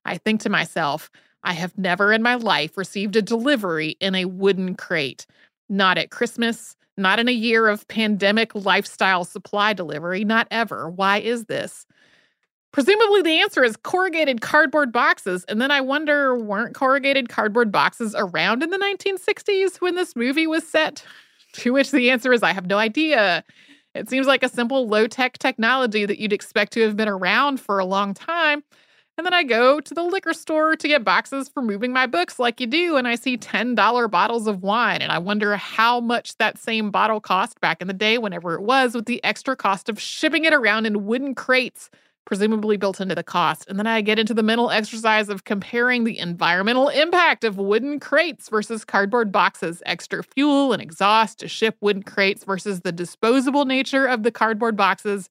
I 0.05 0.17
think 0.17 0.39
to 0.41 0.49
myself, 0.49 1.11
I 1.43 1.51
have 1.53 1.77
never 1.77 2.13
in 2.13 2.23
my 2.23 2.35
life 2.35 2.77
received 2.77 3.17
a 3.17 3.21
delivery 3.21 3.97
in 3.99 4.15
a 4.15 4.25
wooden 4.25 4.75
crate. 4.75 5.25
Not 5.67 5.97
at 5.97 6.09
Christmas, 6.09 6.77
not 6.97 7.19
in 7.19 7.27
a 7.27 7.33
year 7.33 7.67
of 7.67 7.87
pandemic 7.87 8.53
lifestyle 8.55 9.25
supply 9.25 9.73
delivery, 9.73 10.23
not 10.23 10.47
ever. 10.51 10.89
Why 10.89 11.19
is 11.19 11.45
this? 11.45 11.85
Presumably, 12.71 13.21
the 13.21 13.39
answer 13.39 13.63
is 13.63 13.77
corrugated 13.77 14.41
cardboard 14.41 14.91
boxes. 14.91 15.45
And 15.47 15.61
then 15.61 15.71
I 15.71 15.79
wonder 15.79 16.37
weren't 16.37 16.75
corrugated 16.75 17.29
cardboard 17.29 17.71
boxes 17.71 18.13
around 18.17 18.63
in 18.63 18.69
the 18.69 18.77
1960s 18.77 19.79
when 19.79 19.95
this 19.95 20.15
movie 20.15 20.47
was 20.47 20.67
set? 20.67 21.03
To 21.59 21.71
which 21.71 21.91
the 21.91 22.09
answer 22.09 22.33
is 22.33 22.43
I 22.43 22.51
have 22.51 22.67
no 22.67 22.77
idea. 22.77 23.41
It 23.93 24.09
seems 24.09 24.27
like 24.27 24.43
a 24.43 24.49
simple 24.49 24.89
low 24.89 25.07
tech 25.07 25.37
technology 25.37 26.05
that 26.05 26.19
you'd 26.19 26.33
expect 26.33 26.73
to 26.73 26.81
have 26.81 26.97
been 26.97 27.07
around 27.07 27.61
for 27.61 27.79
a 27.79 27.85
long 27.85 28.13
time. 28.13 28.61
And 29.17 29.25
then 29.25 29.33
I 29.33 29.43
go 29.43 29.79
to 29.79 29.93
the 29.93 30.03
liquor 30.03 30.33
store 30.33 30.75
to 30.75 30.87
get 30.87 31.05
boxes 31.05 31.47
for 31.47 31.61
moving 31.61 31.93
my 31.93 32.05
books 32.05 32.37
like 32.37 32.59
you 32.59 32.67
do, 32.67 32.97
and 32.97 33.07
I 33.07 33.15
see 33.15 33.37
$10 33.37 34.11
bottles 34.11 34.45
of 34.45 34.61
wine. 34.61 35.01
And 35.01 35.11
I 35.11 35.19
wonder 35.19 35.55
how 35.55 36.01
much 36.01 36.37
that 36.37 36.57
same 36.57 36.91
bottle 36.91 37.21
cost 37.21 37.61
back 37.61 37.81
in 37.81 37.87
the 37.87 37.93
day, 37.93 38.17
whenever 38.17 38.55
it 38.55 38.61
was, 38.61 38.93
with 38.93 39.05
the 39.05 39.23
extra 39.23 39.55
cost 39.55 39.87
of 39.87 40.01
shipping 40.01 40.43
it 40.43 40.53
around 40.53 40.85
in 40.85 41.05
wooden 41.05 41.33
crates 41.33 41.89
presumably 42.25 42.75
built 42.75 42.99
into 42.99 43.15
the 43.15 43.23
cost. 43.23 43.65
And 43.69 43.77
then 43.77 43.87
I 43.87 44.01
get 44.01 44.19
into 44.19 44.33
the 44.33 44.43
mental 44.43 44.71
exercise 44.71 45.29
of 45.29 45.43
comparing 45.43 46.03
the 46.03 46.17
environmental 46.17 46.89
impact 46.89 47.43
of 47.43 47.57
wooden 47.57 47.99
crates 47.99 48.49
versus 48.49 48.83
cardboard 48.83 49.31
boxes, 49.31 49.81
extra 49.85 50.23
fuel 50.23 50.73
and 50.73 50.81
exhaust 50.81 51.39
to 51.39 51.47
ship 51.47 51.77
wooden 51.81 52.03
crates 52.03 52.43
versus 52.43 52.81
the 52.81 52.91
disposable 52.91 53.65
nature 53.65 54.05
of 54.07 54.23
the 54.23 54.31
cardboard 54.31 54.75
boxes. 54.75 55.29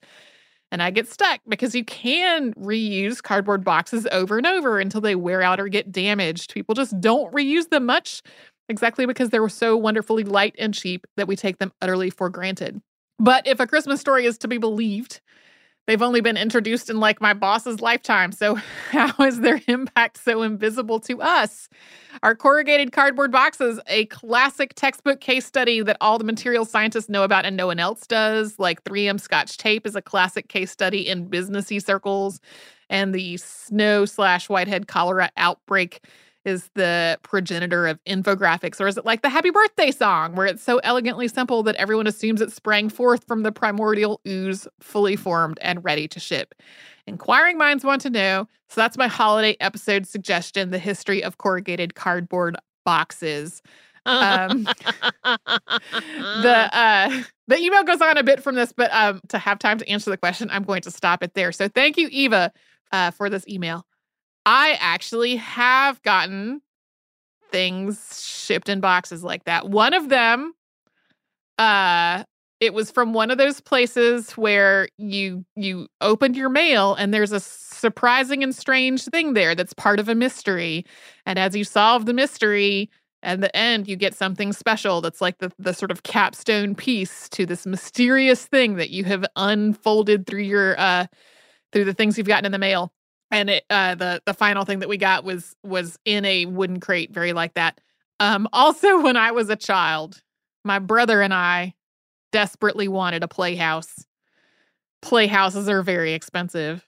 And 0.72 0.82
I 0.82 0.90
get 0.90 1.08
stuck 1.08 1.40
because 1.46 1.74
you 1.74 1.84
can 1.84 2.52
reuse 2.54 3.22
cardboard 3.22 3.64
boxes 3.64 4.06
over 4.10 4.38
and 4.38 4.46
over 4.46 4.80
until 4.80 5.00
they 5.00 5.14
wear 5.14 5.40
out 5.40 5.60
or 5.60 5.68
get 5.68 5.92
damaged. 5.92 6.52
People 6.52 6.74
just 6.74 7.00
don't 7.00 7.32
reuse 7.32 7.68
them 7.70 7.86
much, 7.86 8.22
exactly 8.68 9.06
because 9.06 9.30
they 9.30 9.38
were 9.38 9.48
so 9.48 9.76
wonderfully 9.76 10.24
light 10.24 10.54
and 10.58 10.74
cheap 10.74 11.06
that 11.16 11.28
we 11.28 11.36
take 11.36 11.58
them 11.58 11.72
utterly 11.80 12.10
for 12.10 12.28
granted. 12.28 12.80
But 13.18 13.46
if 13.46 13.60
a 13.60 13.66
Christmas 13.66 14.00
story 14.00 14.26
is 14.26 14.38
to 14.38 14.48
be 14.48 14.58
believed, 14.58 15.20
They've 15.86 16.00
only 16.00 16.22
been 16.22 16.38
introduced 16.38 16.88
in 16.88 16.98
like 16.98 17.20
my 17.20 17.34
boss's 17.34 17.80
lifetime. 17.80 18.32
So, 18.32 18.54
how 18.90 19.24
is 19.24 19.40
their 19.40 19.60
impact 19.68 20.22
so 20.22 20.42
invisible 20.42 21.00
to 21.00 21.20
us? 21.20 21.68
Are 22.22 22.34
corrugated 22.34 22.92
cardboard 22.92 23.30
boxes 23.30 23.80
a 23.86 24.06
classic 24.06 24.74
textbook 24.74 25.20
case 25.20 25.44
study 25.44 25.82
that 25.82 25.96
all 26.00 26.18
the 26.18 26.24
material 26.24 26.64
scientists 26.64 27.08
know 27.08 27.22
about 27.22 27.44
and 27.44 27.56
no 27.56 27.66
one 27.66 27.78
else 27.78 28.06
does? 28.06 28.58
Like 28.58 28.82
3M 28.84 29.20
Scotch 29.20 29.58
tape 29.58 29.86
is 29.86 29.96
a 29.96 30.02
classic 30.02 30.48
case 30.48 30.70
study 30.70 31.06
in 31.06 31.28
businessy 31.28 31.82
circles, 31.82 32.40
and 32.88 33.14
the 33.14 33.36
snow 33.36 34.06
slash 34.06 34.48
whitehead 34.48 34.88
cholera 34.88 35.30
outbreak 35.36 36.00
is 36.44 36.70
the 36.74 37.18
progenitor 37.22 37.86
of 37.86 38.02
infographics? 38.04 38.80
Or 38.80 38.86
is 38.86 38.96
it 38.96 39.04
like 39.04 39.22
the 39.22 39.28
happy 39.28 39.50
birthday 39.50 39.90
song, 39.90 40.34
where 40.34 40.46
it's 40.46 40.62
so 40.62 40.78
elegantly 40.78 41.28
simple 41.28 41.62
that 41.64 41.76
everyone 41.76 42.06
assumes 42.06 42.40
it 42.40 42.52
sprang 42.52 42.88
forth 42.88 43.24
from 43.26 43.42
the 43.42 43.52
primordial 43.52 44.20
ooze, 44.26 44.68
fully 44.80 45.16
formed 45.16 45.58
and 45.62 45.84
ready 45.84 46.06
to 46.08 46.20
ship? 46.20 46.54
Inquiring 47.06 47.58
minds 47.58 47.84
want 47.84 48.00
to 48.02 48.10
know. 48.10 48.48
So 48.68 48.80
that's 48.80 48.96
my 48.96 49.08
holiday 49.08 49.56
episode 49.60 50.06
suggestion 50.06 50.70
the 50.70 50.78
history 50.78 51.22
of 51.22 51.38
corrugated 51.38 51.94
cardboard 51.94 52.56
boxes. 52.84 53.62
Um, 54.06 54.64
the 55.22 56.68
uh, 56.72 57.22
the 57.46 57.58
email 57.58 57.84
goes 57.84 58.00
on 58.00 58.16
a 58.16 58.22
bit 58.22 58.42
from 58.42 58.54
this, 58.54 58.72
but 58.72 58.92
um, 58.92 59.20
to 59.28 59.38
have 59.38 59.58
time 59.58 59.78
to 59.78 59.88
answer 59.88 60.10
the 60.10 60.16
question, 60.16 60.48
I'm 60.50 60.64
going 60.64 60.82
to 60.82 60.90
stop 60.90 61.22
it 61.22 61.34
there. 61.34 61.52
So 61.52 61.68
thank 61.68 61.96
you, 61.96 62.08
Eva, 62.10 62.52
uh, 62.92 63.10
for 63.10 63.28
this 63.28 63.46
email. 63.48 63.86
I 64.46 64.76
actually 64.80 65.36
have 65.36 66.02
gotten 66.02 66.60
things 67.50 68.22
shipped 68.26 68.68
in 68.68 68.80
boxes 68.80 69.24
like 69.24 69.44
that. 69.44 69.68
One 69.68 69.94
of 69.94 70.08
them, 70.08 70.54
uh, 71.58 72.24
it 72.60 72.74
was 72.74 72.90
from 72.90 73.12
one 73.12 73.30
of 73.30 73.38
those 73.38 73.60
places 73.60 74.32
where 74.32 74.88
you 74.96 75.44
you 75.56 75.88
opened 76.00 76.36
your 76.36 76.48
mail 76.48 76.94
and 76.94 77.12
there's 77.12 77.32
a 77.32 77.40
surprising 77.40 78.42
and 78.42 78.54
strange 78.54 79.04
thing 79.04 79.34
there 79.34 79.54
that's 79.54 79.72
part 79.72 80.00
of 80.00 80.08
a 80.08 80.14
mystery. 80.14 80.84
And 81.26 81.38
as 81.38 81.54
you 81.54 81.64
solve 81.64 82.06
the 82.06 82.14
mystery, 82.14 82.90
at 83.22 83.40
the 83.40 83.54
end 83.56 83.88
you 83.88 83.96
get 83.96 84.14
something 84.14 84.52
special 84.52 85.00
that's 85.00 85.20
like 85.20 85.38
the, 85.38 85.52
the 85.58 85.74
sort 85.74 85.90
of 85.90 86.04
capstone 86.04 86.74
piece 86.74 87.28
to 87.30 87.44
this 87.44 87.66
mysterious 87.66 88.46
thing 88.46 88.76
that 88.76 88.90
you 88.90 89.04
have 89.04 89.24
unfolded 89.36 90.26
through 90.26 90.42
your 90.42 90.78
uh 90.78 91.06
through 91.72 91.84
the 91.84 91.94
things 91.94 92.16
you've 92.16 92.28
gotten 92.28 92.46
in 92.46 92.52
the 92.52 92.58
mail 92.58 92.93
and 93.34 93.50
it 93.50 93.64
uh 93.68 93.94
the 93.96 94.22
the 94.26 94.32
final 94.32 94.64
thing 94.64 94.78
that 94.78 94.88
we 94.88 94.96
got 94.96 95.24
was 95.24 95.56
was 95.64 95.98
in 96.04 96.24
a 96.24 96.46
wooden 96.46 96.80
crate 96.80 97.12
very 97.12 97.32
like 97.32 97.54
that. 97.54 97.80
Um 98.20 98.48
also 98.52 99.00
when 99.02 99.16
i 99.16 99.32
was 99.32 99.50
a 99.50 99.56
child 99.56 100.22
my 100.64 100.78
brother 100.78 101.20
and 101.20 101.34
i 101.34 101.74
desperately 102.32 102.88
wanted 102.88 103.22
a 103.22 103.28
playhouse. 103.28 104.06
Playhouses 105.02 105.68
are 105.68 105.82
very 105.82 106.14
expensive. 106.14 106.86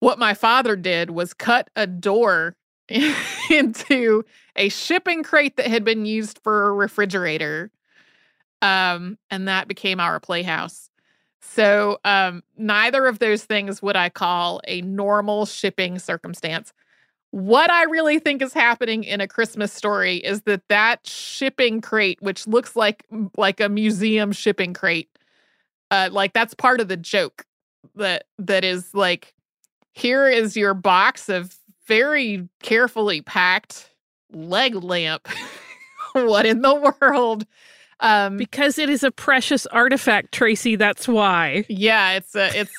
What 0.00 0.18
my 0.18 0.34
father 0.34 0.74
did 0.74 1.10
was 1.10 1.34
cut 1.34 1.68
a 1.76 1.86
door 1.86 2.56
into 3.50 4.24
a 4.56 4.68
shipping 4.68 5.22
crate 5.22 5.56
that 5.56 5.66
had 5.66 5.84
been 5.84 6.06
used 6.06 6.40
for 6.42 6.68
a 6.68 6.72
refrigerator 6.72 7.70
um 8.62 9.18
and 9.30 9.46
that 9.46 9.68
became 9.68 10.00
our 10.00 10.18
playhouse 10.18 10.87
so, 11.40 11.98
um, 12.04 12.42
neither 12.56 13.06
of 13.06 13.18
those 13.20 13.44
things 13.44 13.80
would 13.82 13.96
I 13.96 14.08
call 14.08 14.60
a 14.66 14.82
normal 14.82 15.46
shipping 15.46 15.98
circumstance. 15.98 16.72
What 17.30 17.70
I 17.70 17.84
really 17.84 18.18
think 18.18 18.42
is 18.42 18.52
happening 18.52 19.04
in 19.04 19.20
a 19.20 19.28
Christmas 19.28 19.72
story 19.72 20.16
is 20.16 20.42
that 20.42 20.62
that 20.68 21.06
shipping 21.06 21.80
crate, 21.80 22.20
which 22.22 22.46
looks 22.46 22.74
like 22.74 23.04
like 23.36 23.60
a 23.60 23.68
museum 23.68 24.32
shipping 24.32 24.72
crate, 24.74 25.10
uh, 25.90 26.08
like 26.10 26.32
that's 26.32 26.54
part 26.54 26.80
of 26.80 26.88
the 26.88 26.96
joke. 26.96 27.44
That 27.96 28.24
that 28.38 28.64
is 28.64 28.94
like, 28.94 29.34
here 29.92 30.28
is 30.28 30.56
your 30.56 30.74
box 30.74 31.28
of 31.28 31.56
very 31.86 32.48
carefully 32.62 33.20
packed 33.22 33.90
leg 34.32 34.74
lamp. 34.74 35.28
what 36.12 36.46
in 36.46 36.62
the 36.62 36.94
world? 37.00 37.46
Um, 38.00 38.36
because 38.36 38.78
it 38.78 38.88
is 38.88 39.02
a 39.02 39.10
precious 39.10 39.66
artifact, 39.66 40.32
Tracy. 40.32 40.76
That's 40.76 41.08
why. 41.08 41.64
Yeah, 41.68 42.12
it's 42.12 42.34
a, 42.34 42.48
it's 42.58 42.72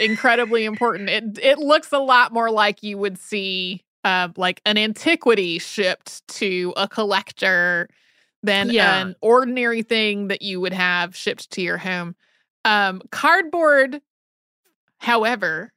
incredibly 0.00 0.64
important. 0.64 1.08
It 1.10 1.38
it 1.40 1.58
looks 1.58 1.92
a 1.92 1.98
lot 1.98 2.32
more 2.32 2.50
like 2.50 2.82
you 2.82 2.98
would 2.98 3.18
see 3.18 3.84
uh, 4.04 4.28
like 4.36 4.60
an 4.66 4.76
antiquity 4.76 5.58
shipped 5.58 6.26
to 6.28 6.74
a 6.76 6.88
collector 6.88 7.88
than 8.42 8.70
yeah. 8.70 9.00
an 9.00 9.14
ordinary 9.22 9.82
thing 9.82 10.28
that 10.28 10.42
you 10.42 10.60
would 10.60 10.74
have 10.74 11.16
shipped 11.16 11.50
to 11.52 11.62
your 11.62 11.78
home. 11.78 12.14
Um, 12.64 13.00
cardboard, 13.10 14.00
however, 14.98 15.72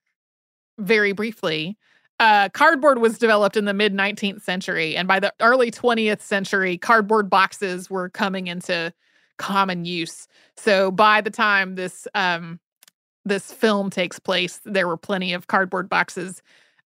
very 0.78 1.14
briefly, 1.14 1.78
uh, 2.20 2.50
cardboard 2.50 3.00
was 3.00 3.18
developed 3.18 3.58
in 3.58 3.66
the 3.66 3.74
mid 3.74 3.94
19th 3.94 4.42
century, 4.42 4.98
and 4.98 5.08
by 5.08 5.20
the 5.20 5.34
early 5.40 5.70
20th 5.70 6.22
century, 6.22 6.78
cardboard 6.78 7.30
boxes 7.30 7.90
were 7.90 8.10
coming 8.10 8.48
into 8.48 8.92
common 9.38 9.86
use. 9.86 10.28
So 10.56 10.90
by 10.92 11.22
the 11.22 11.30
time 11.30 11.76
this 11.76 12.08
um, 12.16 12.60
this 13.26 13.52
film 13.52 13.90
takes 13.90 14.20
place, 14.20 14.60
there 14.66 14.88
were 14.88 14.98
plenty 14.98 15.34
of 15.34 15.48
cardboard 15.48 15.90
boxes. 15.90 16.42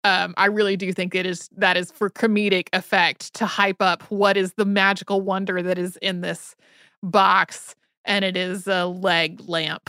Um, 0.02 0.34
I 0.36 0.46
really 0.46 0.76
do 0.76 0.92
think 0.92 1.14
it 1.14 1.24
is 1.24 1.48
that 1.56 1.78
is 1.78 1.90
for 1.90 2.10
comedic 2.10 2.68
effect 2.74 3.32
to 3.34 3.46
hype 3.46 3.80
up 3.80 4.02
what 4.10 4.36
is 4.36 4.52
the 4.54 4.66
magical 4.66 5.22
wonder 5.22 5.62
that 5.62 5.78
is 5.78 5.96
in 6.02 6.20
this 6.20 6.54
box, 7.02 7.74
and 8.04 8.26
it 8.26 8.36
is 8.36 8.66
a 8.66 8.84
leg 8.84 9.40
lamp. 9.48 9.88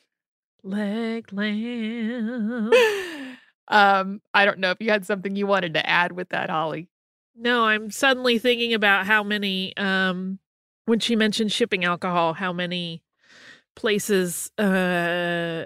leg 0.64 1.32
lamp. 1.32 2.74
Um, 3.68 4.20
I 4.34 4.44
don't 4.44 4.58
know 4.58 4.70
if 4.70 4.78
you 4.80 4.90
had 4.90 5.06
something 5.06 5.34
you 5.36 5.46
wanted 5.46 5.74
to 5.74 5.88
add 5.88 6.12
with 6.12 6.28
that, 6.30 6.50
Holly. 6.50 6.88
No, 7.36 7.64
I'm 7.64 7.90
suddenly 7.90 8.38
thinking 8.38 8.74
about 8.74 9.06
how 9.06 9.22
many 9.22 9.76
um 9.76 10.38
when 10.86 11.00
she 11.00 11.16
mentioned 11.16 11.50
shipping 11.50 11.84
alcohol, 11.84 12.34
how 12.34 12.52
many 12.52 13.02
places 13.74 14.50
uh 14.58 15.64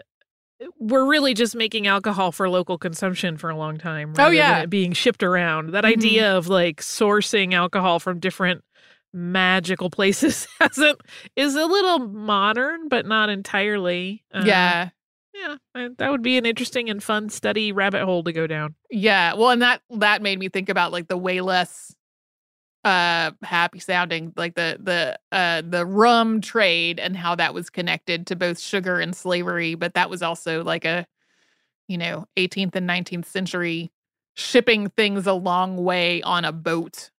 we're 0.78 1.06
really 1.06 1.34
just 1.34 1.54
making 1.54 1.86
alcohol 1.86 2.32
for 2.32 2.48
local 2.48 2.78
consumption 2.78 3.36
for 3.36 3.48
a 3.50 3.56
long 3.56 3.78
time. 3.78 4.12
Oh, 4.18 4.24
rather 4.24 4.34
yeah. 4.34 4.54
than 4.54 4.64
it 4.64 4.70
being 4.70 4.92
shipped 4.92 5.22
around. 5.22 5.70
That 5.72 5.84
Mhm. 5.84 5.88
idea 5.92 6.36
of 6.36 6.48
like 6.48 6.80
sourcing 6.80 7.52
alcohol 7.54 8.00
from 8.00 8.18
different 8.18 8.64
magical 9.12 9.88
places 9.98 10.48
hasn't 10.60 11.00
is 11.36 11.54
a 11.54 11.64
little 11.66 12.00
modern, 12.00 12.88
but 12.88 13.06
not 13.06 13.28
entirely. 13.28 14.24
Uh, 14.32 14.42
yeah. 14.46 14.90
Yeah, 15.38 15.88
that 15.98 16.10
would 16.10 16.22
be 16.22 16.38
an 16.38 16.46
interesting 16.46 16.90
and 16.90 17.02
fun 17.02 17.28
study 17.28 17.72
rabbit 17.72 18.04
hole 18.04 18.24
to 18.24 18.32
go 18.32 18.46
down. 18.46 18.74
Yeah. 18.90 19.34
Well, 19.34 19.50
and 19.50 19.62
that 19.62 19.82
that 19.90 20.22
made 20.22 20.38
me 20.38 20.48
think 20.48 20.68
about 20.68 20.92
like 20.92 21.08
the 21.08 21.16
way 21.18 21.40
less 21.40 21.94
uh 22.84 23.32
happy 23.42 23.80
sounding 23.80 24.32
like 24.36 24.54
the 24.54 24.78
the 24.80 25.18
uh 25.36 25.62
the 25.68 25.84
rum 25.84 26.40
trade 26.40 27.00
and 27.00 27.16
how 27.16 27.34
that 27.34 27.52
was 27.52 27.70
connected 27.70 28.26
to 28.28 28.36
both 28.36 28.58
sugar 28.58 29.00
and 29.00 29.16
slavery 29.16 29.74
but 29.74 29.94
that 29.94 30.08
was 30.08 30.22
also 30.22 30.62
like 30.62 30.84
a 30.84 31.04
you 31.88 31.98
know 31.98 32.24
18th 32.36 32.76
and 32.76 32.88
19th 32.88 33.24
century 33.24 33.90
shipping 34.34 34.88
things 34.90 35.26
a 35.26 35.32
long 35.32 35.76
way 35.76 36.22
on 36.22 36.44
a 36.44 36.52
boat 36.52 37.10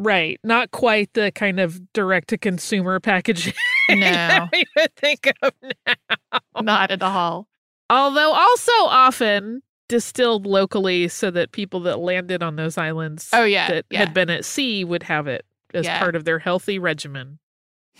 Right, 0.00 0.38
not 0.44 0.70
quite 0.70 1.12
the 1.14 1.32
kind 1.32 1.58
of 1.58 1.92
direct 1.92 2.28
to 2.28 2.38
consumer 2.38 3.00
packaging 3.00 3.54
no 3.90 3.96
that 4.00 4.48
we 4.52 4.64
would 4.76 4.94
think 4.94 5.32
of 5.42 5.52
now. 5.86 6.60
not 6.60 6.90
at 6.90 7.02
all 7.02 7.47
Although 7.90 8.32
also 8.32 8.72
often 8.86 9.62
distilled 9.88 10.46
locally 10.46 11.08
so 11.08 11.30
that 11.30 11.52
people 11.52 11.80
that 11.80 11.98
landed 11.98 12.42
on 12.42 12.56
those 12.56 12.76
islands 12.76 13.30
oh 13.32 13.44
yeah 13.44 13.68
that 13.68 13.86
yeah 13.90 14.00
had 14.00 14.12
been 14.12 14.28
at 14.28 14.44
sea 14.44 14.84
would 14.84 15.02
have 15.02 15.26
it 15.26 15.46
as 15.72 15.86
Yeah. 15.86 15.98
part 15.98 16.14
of 16.14 16.24
their 16.24 16.38
healthy 16.38 16.78
regimen. 16.78 17.38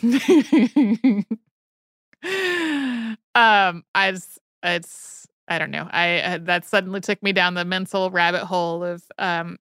um 0.03 1.25
i 3.95 4.15
it's 4.63 5.27
i 5.49 5.59
don't 5.59 5.71
know 5.71 5.89
i 5.93 6.19
uh, 6.21 6.39
that 6.43 6.67
suddenly 6.67 7.01
took 7.01 7.23
me 7.23 7.33
down 7.33 7.55
the 7.55 7.65
mental 7.65 8.11
rabbit 8.11 8.45
hole 8.45 8.85
of 8.85 9.03
um 9.19 9.57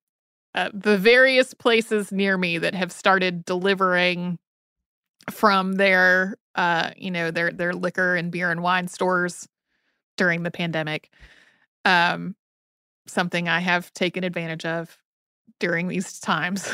uh, 0.55 0.69
the 0.73 0.97
various 0.97 1.53
places 1.53 2.11
near 2.11 2.38
me 2.38 2.57
that 2.57 2.73
have 2.75 2.91
started 2.91 3.45
delivering 3.45 4.38
from 5.32 5.73
their 5.73 6.36
uh 6.55 6.91
you 6.97 7.11
know 7.11 7.32
their 7.32 7.51
their 7.51 7.73
liquor 7.73 8.15
and 8.15 8.32
beer 8.32 8.51
and 8.51 8.61
wine 8.63 8.88
stores 8.88 9.47
during 10.18 10.43
the 10.43 10.51
pandemic 10.51 11.09
um 11.86 12.36
something 13.07 13.47
i 13.47 13.59
have 13.59 13.93
taken 13.93 14.24
advantage 14.24 14.65
of 14.65 14.97
during 15.59 15.88
these 15.88 16.20
times 16.20 16.70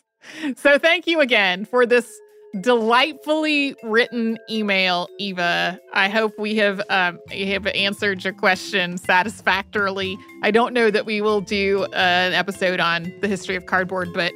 so 0.56 0.78
thank 0.78 1.06
you 1.06 1.20
again 1.20 1.64
for 1.64 1.86
this 1.86 2.20
delightfully 2.60 3.74
written 3.82 4.38
email, 4.50 5.08
Eva. 5.18 5.78
I 5.92 6.08
hope 6.08 6.38
we 6.38 6.56
have 6.56 6.80
um, 6.90 7.18
have 7.30 7.66
answered 7.68 8.24
your 8.24 8.32
question 8.32 8.98
satisfactorily. 8.98 10.16
I 10.42 10.50
don't 10.50 10.72
know 10.72 10.90
that 10.90 11.06
we 11.06 11.20
will 11.20 11.40
do 11.40 11.84
uh, 11.92 11.96
an 11.96 12.32
episode 12.32 12.80
on 12.80 13.12
the 13.20 13.28
history 13.28 13.56
of 13.56 13.66
cardboard, 13.66 14.08
but 14.14 14.32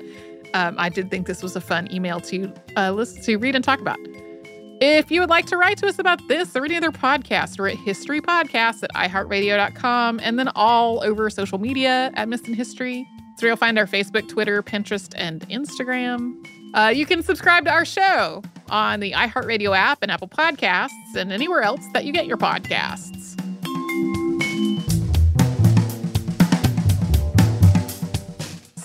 um, 0.55 0.75
I 0.79 0.89
did 0.89 1.11
think 1.11 1.27
this 1.27 1.43
was 1.43 1.57
a 1.57 1.61
fun 1.61 1.93
email 1.93 2.21
to 2.21 2.53
uh, 2.77 2.93
listen 2.93 3.23
to, 3.23 3.37
read, 3.37 3.55
and 3.55 3.65
talk 3.65 3.81
about. 3.81 3.99
If 4.83 5.11
you 5.11 5.21
would 5.21 5.29
like 5.29 5.45
to 5.47 5.59
write 5.59 5.77
to 5.79 5.87
us 5.89 5.99
about 5.99 6.27
this 6.27 6.57
or 6.57 6.65
any 6.65 6.75
other 6.75 6.91
podcast, 6.91 7.59
we're 7.59 7.69
at 7.69 7.77
historypodcast 7.77 8.83
at 8.83 8.91
iheartradio.com 8.95 10.21
and 10.23 10.39
then 10.39 10.49
all 10.55 11.05
over 11.05 11.29
social 11.29 11.59
media 11.59 12.11
at 12.15 12.29
Missed 12.31 12.49
in 12.49 12.55
History. 12.55 13.07
So 13.37 13.47
you'll 13.47 13.57
find 13.57 13.79
our 13.79 13.87
Facebook, 13.87 14.27
Twitter, 14.27 14.63
Pinterest, 14.63 15.13
and 15.17 15.47
Instagram. 15.49 16.35
Uh, 16.73 16.93
you 16.95 17.05
can 17.05 17.23
subscribe 17.23 17.67
to 17.67 17.71
our 17.71 17.85
show 17.85 18.43
on 18.71 19.01
the 19.01 19.13
iHeartRadio 19.13 19.77
app 19.77 19.99
and 20.01 20.11
Apple 20.11 20.29
Podcasts 20.29 21.15
and 21.15 21.31
anywhere 21.31 21.61
else 21.61 21.85
that 21.93 22.07
you 22.07 22.13
get 22.13 22.27
your 22.27 22.39
podcasts. 22.39 23.20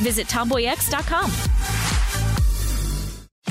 Visit 0.00 0.28
tomboyx.com. 0.28 1.81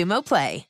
Xumo 0.00 0.22
Play. 0.22 0.69